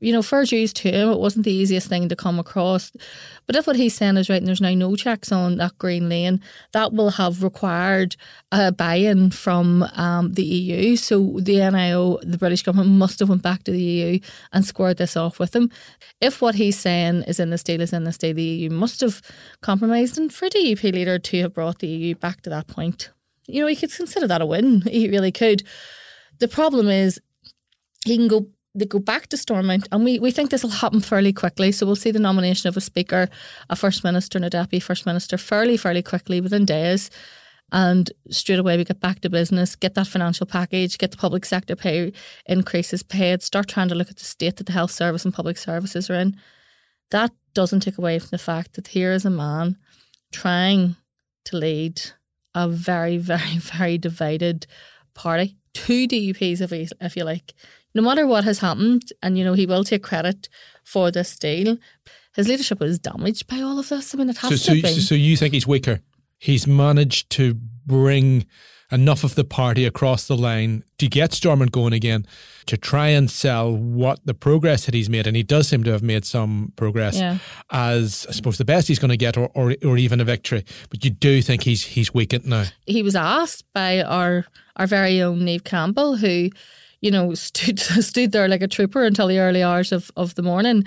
you 0.00 0.12
know, 0.12 0.22
fair 0.22 0.44
dues 0.44 0.72
to 0.72 0.90
him, 0.90 1.10
it 1.10 1.18
wasn't 1.18 1.44
the 1.44 1.52
easiest 1.52 1.88
thing 1.88 2.08
to 2.08 2.16
come 2.16 2.38
across. 2.38 2.90
But 3.46 3.54
if 3.54 3.66
what 3.66 3.76
he's 3.76 3.94
saying 3.94 4.16
is 4.16 4.30
right 4.30 4.38
and 4.38 4.48
there's 4.48 4.60
now 4.60 4.72
no 4.72 4.96
checks 4.96 5.30
on 5.30 5.56
that 5.56 5.76
green 5.78 6.08
lane, 6.08 6.40
that 6.72 6.92
will 6.92 7.10
have 7.10 7.42
required 7.42 8.16
a 8.50 8.72
buy-in 8.72 9.30
from 9.30 9.82
um, 9.94 10.32
the 10.32 10.44
EU. 10.44 10.96
So 10.96 11.38
the 11.40 11.56
NIO, 11.56 12.18
the 12.22 12.38
British 12.38 12.62
government, 12.62 12.90
must 12.90 13.20
have 13.20 13.28
went 13.28 13.42
back 13.42 13.62
to 13.64 13.72
the 13.72 13.82
EU 13.82 14.18
and 14.52 14.64
squared 14.64 14.96
this 14.96 15.16
off 15.16 15.38
with 15.38 15.52
them. 15.52 15.70
If 16.20 16.40
what 16.40 16.54
he's 16.54 16.78
saying 16.78 17.24
is 17.24 17.38
in 17.38 17.50
this 17.50 17.62
deal 17.62 17.82
is 17.82 17.92
in 17.92 18.04
this 18.04 18.18
deal, 18.18 18.34
the 18.34 18.42
EU 18.42 18.70
must 18.70 19.02
have 19.02 19.20
compromised. 19.60 20.16
And 20.16 20.32
for 20.32 20.48
the 20.48 20.72
EP 20.72 20.82
leader 20.82 21.18
to 21.18 21.40
have 21.42 21.54
brought 21.54 21.80
the 21.80 21.88
EU 21.88 22.14
back 22.14 22.40
to 22.42 22.50
that 22.50 22.68
point, 22.68 23.10
you 23.46 23.60
know, 23.60 23.66
he 23.66 23.76
could 23.76 23.92
consider 23.92 24.26
that 24.26 24.40
a 24.40 24.46
win. 24.46 24.82
He 24.82 25.08
really 25.08 25.32
could. 25.32 25.62
The 26.38 26.48
problem 26.48 26.88
is 26.88 27.20
he 28.06 28.16
can 28.16 28.28
go 28.28 28.46
they 28.74 28.84
go 28.84 28.98
back 28.98 29.26
to 29.28 29.36
Stormont, 29.36 29.88
and 29.90 30.04
we, 30.04 30.18
we 30.18 30.30
think 30.30 30.50
this 30.50 30.62
will 30.62 30.70
happen 30.70 31.00
fairly 31.00 31.32
quickly. 31.32 31.72
So 31.72 31.86
we'll 31.86 31.96
see 31.96 32.12
the 32.12 32.20
nomination 32.20 32.68
of 32.68 32.76
a 32.76 32.80
speaker, 32.80 33.28
a 33.68 33.76
first 33.76 34.04
minister, 34.04 34.38
and 34.38 34.44
a 34.44 34.50
deputy 34.50 34.80
first 34.80 35.06
minister 35.06 35.36
fairly, 35.36 35.76
fairly 35.76 36.02
quickly 36.02 36.40
within 36.40 36.64
days. 36.64 37.10
And 37.72 38.10
straight 38.30 38.58
away, 38.58 38.76
we 38.76 38.84
get 38.84 39.00
back 39.00 39.20
to 39.20 39.30
business, 39.30 39.76
get 39.76 39.94
that 39.94 40.06
financial 40.06 40.46
package, 40.46 40.98
get 40.98 41.12
the 41.12 41.16
public 41.16 41.44
sector 41.44 41.76
pay 41.76 42.12
increases 42.46 43.02
paid, 43.02 43.42
start 43.42 43.68
trying 43.68 43.88
to 43.88 43.94
look 43.94 44.10
at 44.10 44.16
the 44.16 44.24
state 44.24 44.56
that 44.56 44.66
the 44.66 44.72
health 44.72 44.90
service 44.90 45.24
and 45.24 45.34
public 45.34 45.56
services 45.56 46.10
are 46.10 46.14
in. 46.14 46.36
That 47.10 47.32
doesn't 47.54 47.80
take 47.80 47.98
away 47.98 48.18
from 48.18 48.28
the 48.30 48.38
fact 48.38 48.74
that 48.74 48.88
here 48.88 49.12
is 49.12 49.24
a 49.24 49.30
man 49.30 49.76
trying 50.32 50.96
to 51.44 51.56
lead 51.56 52.00
a 52.54 52.68
very, 52.68 53.16
very, 53.18 53.58
very 53.58 53.98
divided 53.98 54.66
party. 55.14 55.56
Two 55.72 56.08
DUPs, 56.08 56.60
if 56.60 56.72
you, 56.72 56.86
if 57.00 57.16
you 57.16 57.24
like 57.24 57.54
no 57.94 58.02
matter 58.02 58.26
what 58.26 58.44
has 58.44 58.58
happened, 58.58 59.12
and 59.22 59.36
you 59.38 59.44
know, 59.44 59.54
he 59.54 59.66
will 59.66 59.84
take 59.84 60.02
credit 60.02 60.48
for 60.84 61.10
this 61.10 61.38
deal, 61.38 61.78
his 62.34 62.48
leadership 62.48 62.80
was 62.80 62.98
damaged 62.98 63.46
by 63.46 63.60
all 63.60 63.78
of 63.78 63.88
this. 63.88 64.14
I 64.14 64.18
mean, 64.18 64.30
it 64.30 64.38
has 64.38 64.62
so, 64.62 64.74
to 64.74 64.80
so, 64.80 64.88
be. 64.88 65.00
So 65.00 65.14
you 65.14 65.36
think 65.36 65.54
he's 65.54 65.66
weaker? 65.66 66.00
He's 66.38 66.66
managed 66.66 67.30
to 67.30 67.54
bring 67.54 68.46
enough 68.92 69.24
of 69.24 69.34
the 69.34 69.44
party 69.44 69.84
across 69.84 70.26
the 70.26 70.36
line 70.36 70.82
to 70.98 71.08
get 71.08 71.32
Stormont 71.32 71.70
going 71.70 71.92
again, 71.92 72.26
to 72.66 72.76
try 72.76 73.08
and 73.08 73.30
sell 73.30 73.74
what 73.74 74.24
the 74.24 74.34
progress 74.34 74.86
that 74.86 74.94
he's 74.94 75.08
made, 75.08 75.26
and 75.26 75.36
he 75.36 75.42
does 75.42 75.68
seem 75.68 75.84
to 75.84 75.92
have 75.92 76.02
made 76.02 76.24
some 76.24 76.72
progress 76.76 77.16
yeah. 77.16 77.38
as 77.70 78.26
I 78.28 78.32
suppose 78.32 78.58
the 78.58 78.64
best 78.64 78.88
he's 78.88 78.98
going 78.98 79.10
to 79.10 79.16
get, 79.16 79.36
or, 79.36 79.50
or 79.54 79.74
or 79.84 79.96
even 79.96 80.20
a 80.20 80.24
victory. 80.24 80.64
But 80.88 81.04
you 81.04 81.10
do 81.10 81.42
think 81.42 81.62
he's 81.62 81.84
he's 81.84 82.12
weakened 82.12 82.46
now. 82.46 82.64
He 82.86 83.02
was 83.02 83.16
asked 83.16 83.64
by 83.72 84.02
our 84.02 84.44
our 84.76 84.86
very 84.86 85.20
own 85.20 85.44
Neve 85.44 85.64
Campbell, 85.64 86.16
who 86.16 86.50
you 87.00 87.10
know, 87.10 87.34
stood 87.34 87.78
stood 87.78 88.32
there 88.32 88.48
like 88.48 88.62
a 88.62 88.68
trooper 88.68 89.04
until 89.04 89.28
the 89.28 89.38
early 89.38 89.62
hours 89.62 89.92
of, 89.92 90.10
of 90.16 90.34
the 90.34 90.42
morning. 90.42 90.84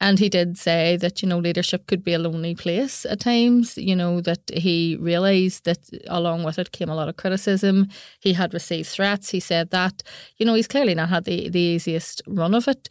And 0.00 0.18
he 0.18 0.28
did 0.28 0.58
say 0.58 0.96
that, 0.98 1.22
you 1.22 1.28
know, 1.28 1.38
leadership 1.38 1.86
could 1.86 2.02
be 2.04 2.12
a 2.12 2.18
lonely 2.18 2.54
place 2.54 3.06
at 3.06 3.20
times, 3.20 3.78
you 3.78 3.94
know, 3.96 4.20
that 4.22 4.40
he 4.52 4.96
realised 5.00 5.64
that 5.64 5.78
along 6.08 6.42
with 6.42 6.58
it 6.58 6.72
came 6.72 6.90
a 6.90 6.94
lot 6.94 7.08
of 7.08 7.16
criticism. 7.16 7.88
He 8.20 8.32
had 8.32 8.52
received 8.52 8.88
threats. 8.88 9.30
He 9.30 9.40
said 9.40 9.70
that, 9.70 10.02
you 10.36 10.44
know, 10.44 10.54
he's 10.54 10.68
clearly 10.68 10.94
not 10.94 11.08
had 11.10 11.24
the, 11.24 11.48
the 11.48 11.60
easiest 11.60 12.20
run 12.26 12.54
of 12.54 12.68
it. 12.68 12.88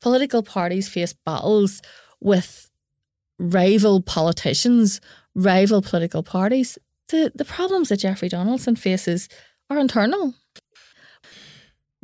Political 0.00 0.42
parties 0.42 0.88
face 0.88 1.12
battles 1.12 1.82
with 2.20 2.70
rival 3.38 4.00
politicians, 4.00 5.00
rival 5.34 5.82
political 5.82 6.22
parties 6.22 6.78
the, 7.08 7.32
the 7.34 7.44
problems 7.44 7.88
that 7.88 7.98
Jeffrey 7.98 8.28
Donaldson 8.28 8.76
faces 8.76 9.28
are 9.70 9.78
internal. 9.78 10.34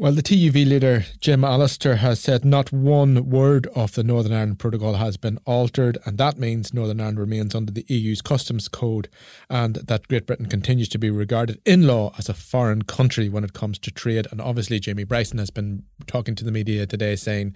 Well, 0.03 0.11
the 0.11 0.21
TUV 0.21 0.69
leader, 0.69 1.05
Jim 1.21 1.45
Allister, 1.45 1.95
has 1.95 2.19
said 2.19 2.45
not 2.45 2.73
one 2.73 3.31
word 3.31 3.69
of 3.69 3.93
the 3.93 4.03
Northern 4.03 4.33
Ireland 4.33 4.59
Protocol 4.59 4.95
has 4.95 5.17
been 5.17 5.39
altered, 5.45 5.97
and 6.05 6.19
that 6.19 6.41
means 6.41 6.75
Northern 6.75 7.01
Ireland 7.01 7.21
remains 7.21 7.55
under 7.55 7.71
the 7.71 7.85
EU's 7.87 8.21
customs 8.21 8.67
code 8.67 9.09
and 9.49 9.77
that 9.77 10.09
Great 10.09 10.27
Britain 10.27 10.47
continues 10.47 10.89
to 10.89 10.99
be 10.99 11.09
regarded 11.09 11.61
in 11.65 11.87
law 11.87 12.13
as 12.19 12.29
a 12.29 12.35
foreign 12.35 12.83
country 12.83 13.29
when 13.29 13.45
it 13.45 13.53
comes 13.53 13.79
to 13.79 13.93
trade. 13.93 14.27
And 14.33 14.41
obviously, 14.41 14.81
Jamie 14.81 15.05
Bryson 15.05 15.39
has 15.39 15.51
been 15.51 15.85
talking 16.09 16.35
to 16.35 16.45
the 16.45 16.51
media 16.51 16.85
today 16.85 17.15
saying, 17.15 17.55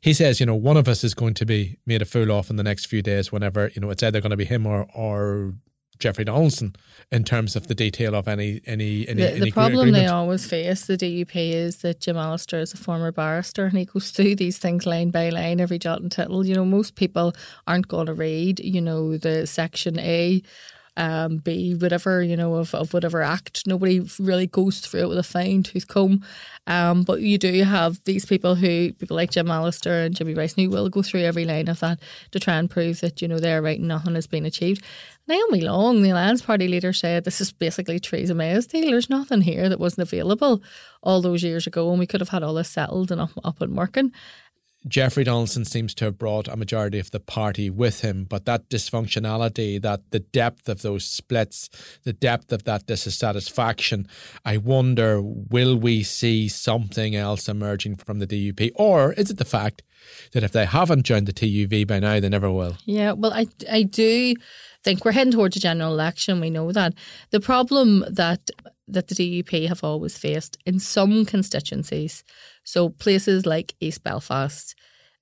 he 0.00 0.14
says, 0.14 0.40
you 0.40 0.46
know, 0.46 0.54
one 0.54 0.78
of 0.78 0.88
us 0.88 1.04
is 1.04 1.12
going 1.12 1.34
to 1.34 1.44
be 1.44 1.76
made 1.84 2.00
a 2.00 2.06
fool 2.06 2.32
of 2.32 2.48
in 2.48 2.56
the 2.56 2.62
next 2.62 2.86
few 2.86 3.02
days 3.02 3.30
whenever, 3.30 3.70
you 3.74 3.82
know, 3.82 3.90
it's 3.90 4.02
either 4.02 4.22
going 4.22 4.30
to 4.30 4.36
be 4.38 4.46
him 4.46 4.66
or, 4.66 4.88
or 4.94 5.52
Jeffrey 6.02 6.24
Donaldson 6.24 6.74
in 7.12 7.22
terms 7.22 7.54
of 7.54 7.68
the 7.68 7.74
detail 7.74 8.14
of 8.14 8.26
any 8.26 8.60
any 8.66 9.06
any. 9.06 9.22
The, 9.22 9.30
any 9.30 9.40
the 9.40 9.50
problem 9.52 9.92
they 9.92 10.06
always 10.06 10.44
face, 10.46 10.86
the 10.86 10.96
DUP, 10.96 11.30
is 11.34 11.78
that 11.78 12.00
Jim 12.00 12.16
Allister 12.16 12.58
is 12.58 12.74
a 12.74 12.76
former 12.76 13.12
barrister 13.12 13.66
and 13.66 13.78
he 13.78 13.84
goes 13.84 14.10
through 14.10 14.36
these 14.36 14.58
things 14.58 14.84
line 14.84 15.10
by 15.10 15.30
line, 15.30 15.60
every 15.60 15.78
jot 15.78 16.00
and 16.00 16.10
tittle. 16.10 16.44
You 16.44 16.56
know, 16.56 16.64
most 16.64 16.96
people 16.96 17.34
aren't 17.68 17.86
going 17.86 18.06
to 18.06 18.14
read, 18.14 18.58
you 18.60 18.80
know, 18.80 19.16
the 19.16 19.46
section 19.46 19.98
A 20.00 20.42
um, 20.96 21.38
B, 21.38 21.74
whatever, 21.74 22.22
you 22.22 22.36
know, 22.36 22.54
of, 22.54 22.74
of 22.74 22.92
whatever 22.92 23.22
act. 23.22 23.66
Nobody 23.66 24.06
really 24.18 24.46
goes 24.46 24.80
through 24.80 25.00
it 25.00 25.08
with 25.08 25.18
a 25.18 25.22
fine 25.22 25.62
tooth 25.62 25.88
comb. 25.88 26.24
Um, 26.66 27.02
but 27.02 27.20
you 27.20 27.38
do 27.38 27.62
have 27.64 28.02
these 28.04 28.24
people 28.26 28.54
who, 28.54 28.92
people 28.92 29.16
like 29.16 29.30
Jim 29.30 29.50
Allister 29.50 30.02
and 30.02 30.14
Jimmy 30.14 30.34
Rice 30.34 30.54
who 30.54 30.68
will 30.68 30.88
go 30.88 31.02
through 31.02 31.22
every 31.22 31.44
line 31.44 31.68
of 31.68 31.80
that 31.80 32.00
to 32.30 32.38
try 32.38 32.54
and 32.54 32.70
prove 32.70 33.00
that, 33.00 33.22
you 33.22 33.28
know, 33.28 33.38
they're 33.38 33.62
right 33.62 33.80
nothing 33.80 34.14
has 34.14 34.26
been 34.26 34.46
achieved. 34.46 34.84
Naomi 35.28 35.60
Long, 35.60 36.02
the 36.02 36.10
Alliance 36.10 36.42
Party 36.42 36.68
leader, 36.68 36.92
said 36.92 37.24
this 37.24 37.40
is 37.40 37.52
basically 37.52 38.00
Theresa 38.00 38.34
May's 38.34 38.66
deal. 38.66 38.90
There's 38.90 39.08
nothing 39.08 39.42
here 39.42 39.68
that 39.68 39.80
wasn't 39.80 40.08
available 40.08 40.62
all 41.02 41.22
those 41.22 41.42
years 41.42 41.66
ago, 41.66 41.90
and 41.90 41.98
we 41.98 42.06
could 42.06 42.20
have 42.20 42.30
had 42.30 42.42
all 42.42 42.54
this 42.54 42.68
settled 42.68 43.12
and 43.12 43.20
up, 43.20 43.30
up 43.44 43.60
and 43.60 43.76
working. 43.76 44.12
Jeffrey 44.88 45.24
Donaldson 45.24 45.64
seems 45.64 45.94
to 45.94 46.06
have 46.06 46.18
brought 46.18 46.48
a 46.48 46.56
majority 46.56 46.98
of 46.98 47.10
the 47.10 47.20
party 47.20 47.70
with 47.70 48.00
him, 48.00 48.24
but 48.24 48.44
that 48.46 48.68
dysfunctionality, 48.68 49.80
that 49.80 50.00
the 50.10 50.20
depth 50.20 50.68
of 50.68 50.82
those 50.82 51.04
splits, 51.04 51.70
the 52.04 52.12
depth 52.12 52.52
of 52.52 52.64
that 52.64 52.86
dissatisfaction, 52.86 54.08
I 54.44 54.56
wonder 54.56 55.22
will 55.22 55.76
we 55.76 56.02
see 56.02 56.48
something 56.48 57.14
else 57.14 57.48
emerging 57.48 57.96
from 57.96 58.18
the 58.18 58.26
DUP? 58.26 58.72
Or 58.74 59.12
is 59.12 59.30
it 59.30 59.38
the 59.38 59.44
fact 59.44 59.82
that 60.32 60.42
if 60.42 60.52
they 60.52 60.66
haven't 60.66 61.04
joined 61.04 61.26
the 61.26 61.32
TUV 61.32 61.86
by 61.86 62.00
now, 62.00 62.18
they 62.18 62.28
never 62.28 62.50
will? 62.50 62.76
Yeah, 62.84 63.12
well, 63.12 63.32
I, 63.32 63.46
I 63.70 63.84
do 63.84 64.34
think 64.82 65.04
we're 65.04 65.12
heading 65.12 65.32
towards 65.32 65.56
a 65.56 65.60
general 65.60 65.92
election. 65.92 66.40
We 66.40 66.50
know 66.50 66.72
that. 66.72 66.94
The 67.30 67.40
problem 67.40 68.04
that 68.10 68.50
that 68.88 69.08
the 69.08 69.14
DUP 69.14 69.68
have 69.68 69.84
always 69.84 70.18
faced 70.18 70.58
in 70.66 70.78
some 70.78 71.24
constituencies, 71.24 72.24
so 72.64 72.88
places 72.88 73.46
like 73.46 73.74
East 73.80 74.02
Belfast, 74.02 74.74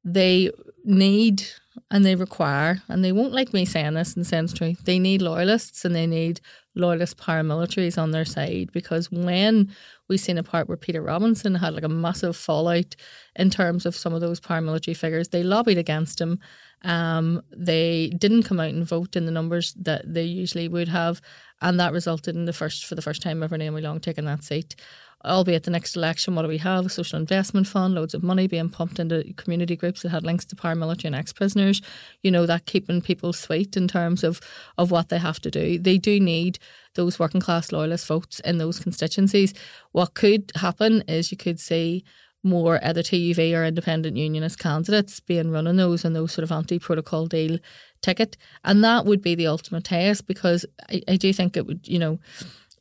they 0.04 0.50
need 0.84 1.44
and 1.90 2.04
they 2.04 2.14
require, 2.14 2.82
and 2.88 3.04
they 3.04 3.12
won't 3.12 3.32
like 3.32 3.52
me 3.52 3.64
saying 3.64 3.94
this 3.94 4.16
in 4.16 4.24
sense 4.24 4.52
truth, 4.52 4.84
they 4.84 4.98
need 4.98 5.22
loyalists 5.22 5.84
and 5.84 5.94
they 5.94 6.06
need 6.06 6.40
loyalist 6.74 7.16
paramilitaries 7.16 7.98
on 8.00 8.12
their 8.12 8.24
side 8.24 8.70
because 8.72 9.10
when 9.10 9.74
we 10.08 10.16
seen 10.16 10.38
a 10.38 10.42
part 10.42 10.68
where 10.68 10.76
Peter 10.76 11.02
Robinson 11.02 11.56
had 11.56 11.74
like 11.74 11.82
a 11.82 11.88
massive 11.88 12.36
fallout 12.36 12.94
in 13.36 13.50
terms 13.50 13.86
of 13.86 13.96
some 13.96 14.14
of 14.14 14.20
those 14.20 14.40
paramilitary 14.40 14.96
figures, 14.96 15.28
they 15.28 15.42
lobbied 15.42 15.78
against 15.78 16.20
him 16.20 16.38
um, 16.82 17.42
they 17.54 18.08
didn't 18.16 18.44
come 18.44 18.60
out 18.60 18.70
and 18.72 18.86
vote 18.86 19.16
in 19.16 19.26
the 19.26 19.32
numbers 19.32 19.74
that 19.74 20.02
they 20.12 20.24
usually 20.24 20.68
would 20.68 20.88
have, 20.88 21.20
and 21.60 21.78
that 21.78 21.92
resulted 21.92 22.34
in 22.34 22.46
the 22.46 22.52
first, 22.52 22.86
for 22.86 22.94
the 22.94 23.02
first 23.02 23.22
time 23.22 23.42
ever, 23.42 23.58
Naomi 23.58 23.82
Long 23.82 24.00
taking 24.00 24.24
that 24.24 24.42
seat. 24.44 24.76
Albeit 25.24 25.64
the 25.64 25.70
next 25.70 25.96
election, 25.96 26.35
what 26.35 26.42
do 26.42 26.48
we 26.48 26.59
have? 26.59 26.87
A 26.87 26.88
social 26.88 27.18
investment 27.18 27.66
fund, 27.66 27.94
loads 27.94 28.14
of 28.14 28.22
money 28.22 28.46
being 28.46 28.70
pumped 28.70 28.98
into 28.98 29.33
community 29.37 29.76
groups 29.76 30.02
that 30.02 30.09
had 30.09 30.24
links 30.24 30.46
to 30.46 30.56
paramilitary 30.56 31.06
and 31.06 31.14
ex 31.14 31.33
prisoners. 31.33 31.83
You 32.22 32.30
know, 32.30 32.46
that 32.46 32.66
keeping 32.66 33.02
people 33.02 33.33
sweet 33.33 33.76
in 33.76 33.87
terms 33.87 34.24
of, 34.24 34.40
of 34.78 34.90
what 34.90 35.11
they 35.11 35.18
have 35.18 35.40
to 35.40 35.50
do. 35.50 35.78
They 35.78 35.98
do 35.98 36.18
need 36.20 36.59
those 36.94 37.18
working 37.18 37.40
class 37.40 37.70
loyalist 37.70 38.06
votes 38.06 38.40
in 38.40 38.59
those 38.59 38.80
constituencies. 38.80 39.52
What 39.92 40.14
could 40.14 40.52
happen 40.56 41.02
is 41.06 41.30
you 41.30 41.37
could 41.37 41.61
see 41.61 42.04
more 42.42 42.83
either 42.83 43.02
TUV 43.02 43.54
or 43.54 43.64
independent 43.64 44.16
unionist 44.16 44.59
candidates 44.59 45.20
being 45.20 45.50
running 45.50 45.76
those 45.76 46.04
and 46.04 46.16
those 46.16 46.33
sort 46.33 46.44
of 46.44 46.52
anti 46.52 46.78
protocol 46.78 47.26
deal 47.26 47.59
ticket. 48.00 48.37
And 48.64 48.83
that 48.85 49.04
would 49.04 49.20
be 49.20 49.35
the 49.35 49.46
ultimate 49.46 49.85
test 49.85 50.26
because 50.26 50.64
I, 50.88 51.02
I 51.09 51.16
do 51.16 51.33
think 51.33 51.56
it 51.56 51.66
would, 51.66 51.87
you 51.87 51.98
know, 51.98 52.18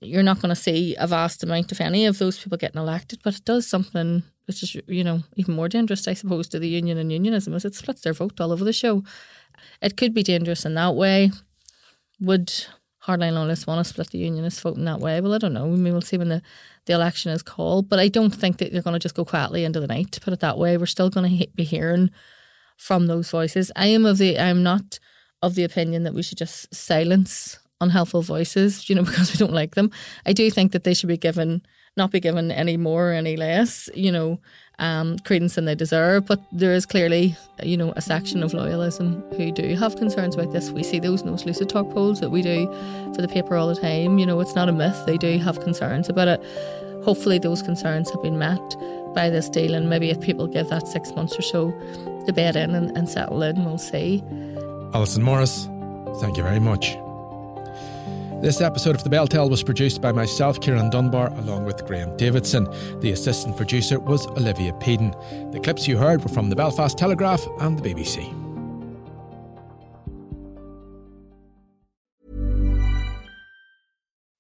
you're 0.02 0.24
not 0.24 0.42
going 0.42 0.50
to 0.50 0.62
see 0.62 0.96
a 0.98 1.08
vast 1.08 1.44
amount 1.44 1.72
of 1.72 1.82
any 1.82 2.06
of 2.06 2.18
those 2.18 2.40
people 2.40 2.58
getting 2.58 2.80
elected, 2.82 3.20
but 3.24 3.36
it 3.36 3.46
does 3.46 3.68
something 3.68 4.24
which 4.46 4.64
is, 4.64 4.76
you 4.88 5.04
know, 5.04 5.22
even 5.36 5.56
more 5.56 5.70
dangerous, 5.70 6.08
I 6.08 6.14
suppose, 6.14 6.48
to 6.50 6.60
the 6.60 6.68
union 6.68 6.98
and 6.98 7.12
unionism 7.12 7.54
is 7.54 7.66
it 7.66 7.76
splits 7.76 8.02
their 8.02 8.14
vote 8.14 8.42
all 8.42 8.52
over 8.52 8.64
the 8.64 8.74
show. 8.74 9.04
It 9.82 9.98
could 9.98 10.14
be 10.14 10.24
dangerous 10.24 10.66
in 10.66 10.74
that 10.74 10.96
way. 10.96 11.32
Would 12.20 12.52
hardline 13.06 13.34
loyalists 13.34 13.68
want 13.68 13.86
to 13.86 13.90
split 13.90 14.10
the 14.10 14.18
unionists 14.18 14.62
vote 14.62 14.78
in 14.78 14.86
that 14.86 15.00
way? 15.00 15.22
Well, 15.22 15.36
I 15.36 15.38
don't 15.38 15.54
know. 15.54 15.66
I 15.66 15.76
mean, 15.76 15.94
we'll 15.94 16.02
see 16.02 16.18
when 16.18 16.30
the 16.30 16.42
the 16.90 16.94
election 16.94 17.32
is 17.32 17.44
called. 17.44 17.88
But 17.88 18.00
I 18.00 18.08
don't 18.08 18.34
think 18.34 18.58
that 18.58 18.74
they're 18.74 18.82
going 18.82 18.96
to 18.96 19.00
just 19.00 19.16
go 19.16 19.24
quietly 19.24 19.64
into 19.64 19.80
the 19.80 19.88
night. 19.88 20.12
To 20.14 20.22
put 20.22 20.34
it 20.34 20.40
that 20.40 20.58
way, 20.58 20.78
we're 20.78 20.88
still 20.88 21.10
going 21.10 21.38
to 21.38 21.48
be 21.56 21.64
hearing 21.64 22.10
from 22.78 23.06
those 23.06 23.30
voices. 23.30 23.72
I 23.76 23.88
am 23.88 24.06
of 24.06 24.18
the 24.18 24.40
I'm 24.40 24.64
not 24.64 25.00
of 25.42 25.56
the 25.56 25.64
opinion 25.64 26.04
that 26.04 26.14
we 26.14 26.24
should 26.24 26.40
just 26.40 26.74
silence 26.74 27.60
unhelpful 27.82 28.22
voices, 28.22 28.90
you 28.90 28.96
know, 28.96 29.04
because 29.10 29.32
we 29.32 29.38
don't 29.38 29.54
like 29.54 29.76
them. 29.76 29.92
I 30.26 30.34
do 30.34 30.50
think 30.52 30.72
that 30.72 30.84
they 30.84 30.94
should 30.94 31.10
be 31.10 31.18
given 31.18 31.62
not 31.98 32.12
be 32.12 32.20
given 32.20 32.52
any 32.52 32.78
more 32.78 33.12
or 33.12 33.14
any 33.14 33.36
less, 33.36 33.90
you 33.94 34.12
know, 34.12 34.40
um, 34.80 35.20
credence 35.20 35.56
than 35.56 35.66
they 35.66 35.76
deserve. 35.76 36.26
But 36.26 36.42
there 36.52 36.74
is 36.74 36.86
clearly, 36.86 37.36
you 37.62 37.78
know, 37.78 37.94
a 37.96 38.02
section 38.02 38.42
of 38.42 38.54
loyalism 38.54 39.22
who 39.36 39.52
do 39.52 39.76
have 39.76 39.98
concerns 39.98 40.36
about 40.36 40.52
this. 40.52 40.72
We 40.72 40.84
see 40.84 41.00
those 41.00 41.24
Nose 41.24 41.44
LucidTalk 41.44 41.94
polls 41.94 42.20
that 42.22 42.30
we 42.30 42.42
do 42.42 42.66
for 43.14 43.22
the 43.22 43.28
paper 43.28 43.56
all 43.56 43.68
the 43.68 43.80
time. 43.80 44.18
You 44.18 44.26
know, 44.26 44.40
it's 44.40 44.56
not 44.56 44.70
a 44.70 44.72
myth. 44.72 45.04
They 45.06 45.18
do 45.18 45.38
have 45.40 45.60
concerns 45.60 46.10
about 46.10 46.28
it. 46.28 46.44
Hopefully, 47.04 47.40
those 47.40 47.62
concerns 47.62 48.10
have 48.12 48.22
been 48.22 48.40
met 48.40 48.76
by 49.14 49.30
this 49.30 49.50
deal, 49.50 49.74
and 49.74 49.90
maybe 49.90 50.10
if 50.10 50.20
people 50.22 50.48
give 50.48 50.70
that 50.70 50.88
six 50.88 51.14
months 51.14 51.38
or 51.38 51.42
so 51.42 51.72
to 52.26 52.34
bed 52.34 52.56
in 52.56 52.76
and, 52.76 52.96
and 52.98 53.10
settle 53.10 53.42
in, 53.42 53.64
we'll 53.66 53.78
see. 53.78 54.24
Allison 54.94 55.24
Morris, 55.24 55.68
thank 56.20 56.38
you 56.38 56.44
very 56.44 56.60
much. 56.60 56.98
This 58.42 58.62
episode 58.62 58.96
of 58.96 59.04
The 59.04 59.10
Bell 59.10 59.50
was 59.50 59.64
produced 59.64 60.02
by 60.02 60.14
myself, 60.14 60.62
Ciarán 60.62 60.92
Dunbar, 60.92 61.28
along 61.40 61.66
with 61.66 61.86
Graham 61.86 62.16
Davidson. 62.16 62.70
The 63.02 63.12
assistant 63.12 63.58
producer 63.58 64.00
was 64.00 64.28
Olivia 64.28 64.72
Peden. 64.80 65.12
The 65.52 65.60
clips 65.60 65.90
you 65.90 65.98
heard 65.98 66.24
were 66.24 66.30
from 66.30 66.50
the 66.50 66.56
Belfast 66.56 66.98
Telegraph 66.98 67.46
and 67.60 67.78
the 67.78 67.94
BBC. 67.94 68.34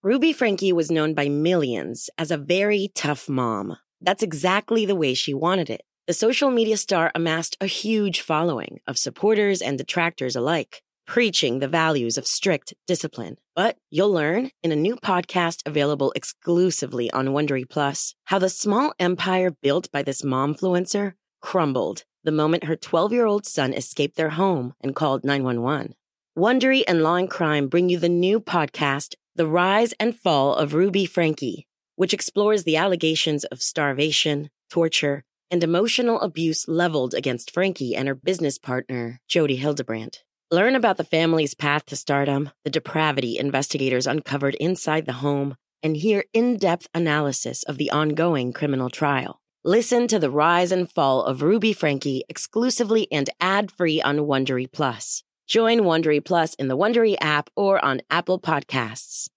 Ruby 0.01 0.31
Franke 0.31 0.71
was 0.71 0.89
known 0.89 1.13
by 1.13 1.27
millions 1.27 2.09
as 2.17 2.31
a 2.31 2.37
very 2.37 2.93
tough 2.95 3.27
mom. 3.27 3.75
That's 3.99 4.23
exactly 4.23 4.85
the 4.85 4.95
way 4.95 5.13
she 5.13 5.33
wanted 5.33 5.69
it. 5.69 5.81
The 6.07 6.13
social 6.13 6.51
media 6.51 6.77
star 6.77 7.11
amassed 7.13 7.57
a 7.59 7.65
huge 7.65 8.21
following 8.21 8.79
of 8.87 8.97
supporters 8.97 9.61
and 9.61 9.77
detractors 9.77 10.37
alike 10.37 10.83
preaching 11.09 11.57
the 11.57 11.67
values 11.67 12.19
of 12.19 12.27
strict 12.27 12.75
discipline. 12.85 13.35
But 13.55 13.77
you'll 13.89 14.11
learn 14.11 14.51
in 14.61 14.71
a 14.71 14.75
new 14.75 14.95
podcast 14.95 15.63
available 15.65 16.13
exclusively 16.15 17.09
on 17.09 17.29
Wondery 17.29 17.67
Plus 17.67 18.13
how 18.25 18.37
the 18.37 18.47
small 18.47 18.93
empire 18.99 19.49
built 19.49 19.91
by 19.91 20.03
this 20.03 20.21
momfluencer 20.21 21.13
crumbled 21.41 22.03
the 22.23 22.31
moment 22.31 22.65
her 22.65 22.75
12 22.75 23.11
year 23.11 23.25
old 23.25 23.47
son 23.47 23.73
escaped 23.73 24.17
their 24.17 24.29
home 24.29 24.75
and 24.81 24.95
called 24.95 25.23
911. 25.23 25.95
Wondery 26.37 26.83
and 26.87 27.01
Law 27.01 27.15
and 27.15 27.29
Crime 27.29 27.69
bring 27.69 27.89
you 27.89 27.97
the 27.97 28.07
new 28.07 28.39
podcast, 28.39 29.15
The 29.35 29.47
Rise 29.47 29.95
and 29.99 30.15
Fall 30.15 30.53
of 30.53 30.75
Ruby 30.75 31.07
Franke, 31.07 31.65
which 31.95 32.13
explores 32.13 32.65
the 32.65 32.77
allegations 32.77 33.45
of 33.45 33.63
starvation, 33.63 34.51
torture, 34.69 35.23
and 35.49 35.63
emotional 35.63 36.21
abuse 36.21 36.67
leveled 36.67 37.15
against 37.15 37.49
Franke 37.49 37.95
and 37.95 38.07
her 38.07 38.13
business 38.13 38.59
partner, 38.59 39.19
Jodi 39.27 39.55
Hildebrandt. 39.55 40.23
Learn 40.51 40.75
about 40.75 40.97
the 40.97 41.03
family's 41.03 41.53
path 41.53 41.85
to 41.85 41.95
stardom, 41.95 42.49
the 42.63 42.71
depravity 42.71 43.37
investigators 43.37 44.07
uncovered 44.07 44.55
inside 44.55 45.05
the 45.05 45.21
home, 45.21 45.55
and 45.83 45.95
hear 45.95 46.23
in 46.33 46.57
depth 46.57 46.87
analysis 46.91 47.61
of 47.61 47.77
the 47.77 47.91
ongoing 47.91 48.51
criminal 48.51 48.89
trial. 48.89 49.41
Listen 49.63 50.07
to 50.07 50.17
the 50.17 50.31
rise 50.31 50.71
and 50.71 50.91
fall 50.91 51.21
of 51.21 51.43
Ruby 51.43 51.71
Franke 51.71 52.23
exclusively 52.27 53.07
and 53.11 53.29
ad 53.39 53.69
free 53.69 54.01
on 54.01 54.21
Wondery 54.21 54.65
Plus. 54.71 55.21
Join 55.47 55.81
Wondery 55.81 56.23
Plus 56.25 56.55
in 56.55 56.67
the 56.67 56.77
Wondery 56.77 57.15
app 57.21 57.51
or 57.55 57.83
on 57.85 58.01
Apple 58.09 58.39
Podcasts. 58.39 59.29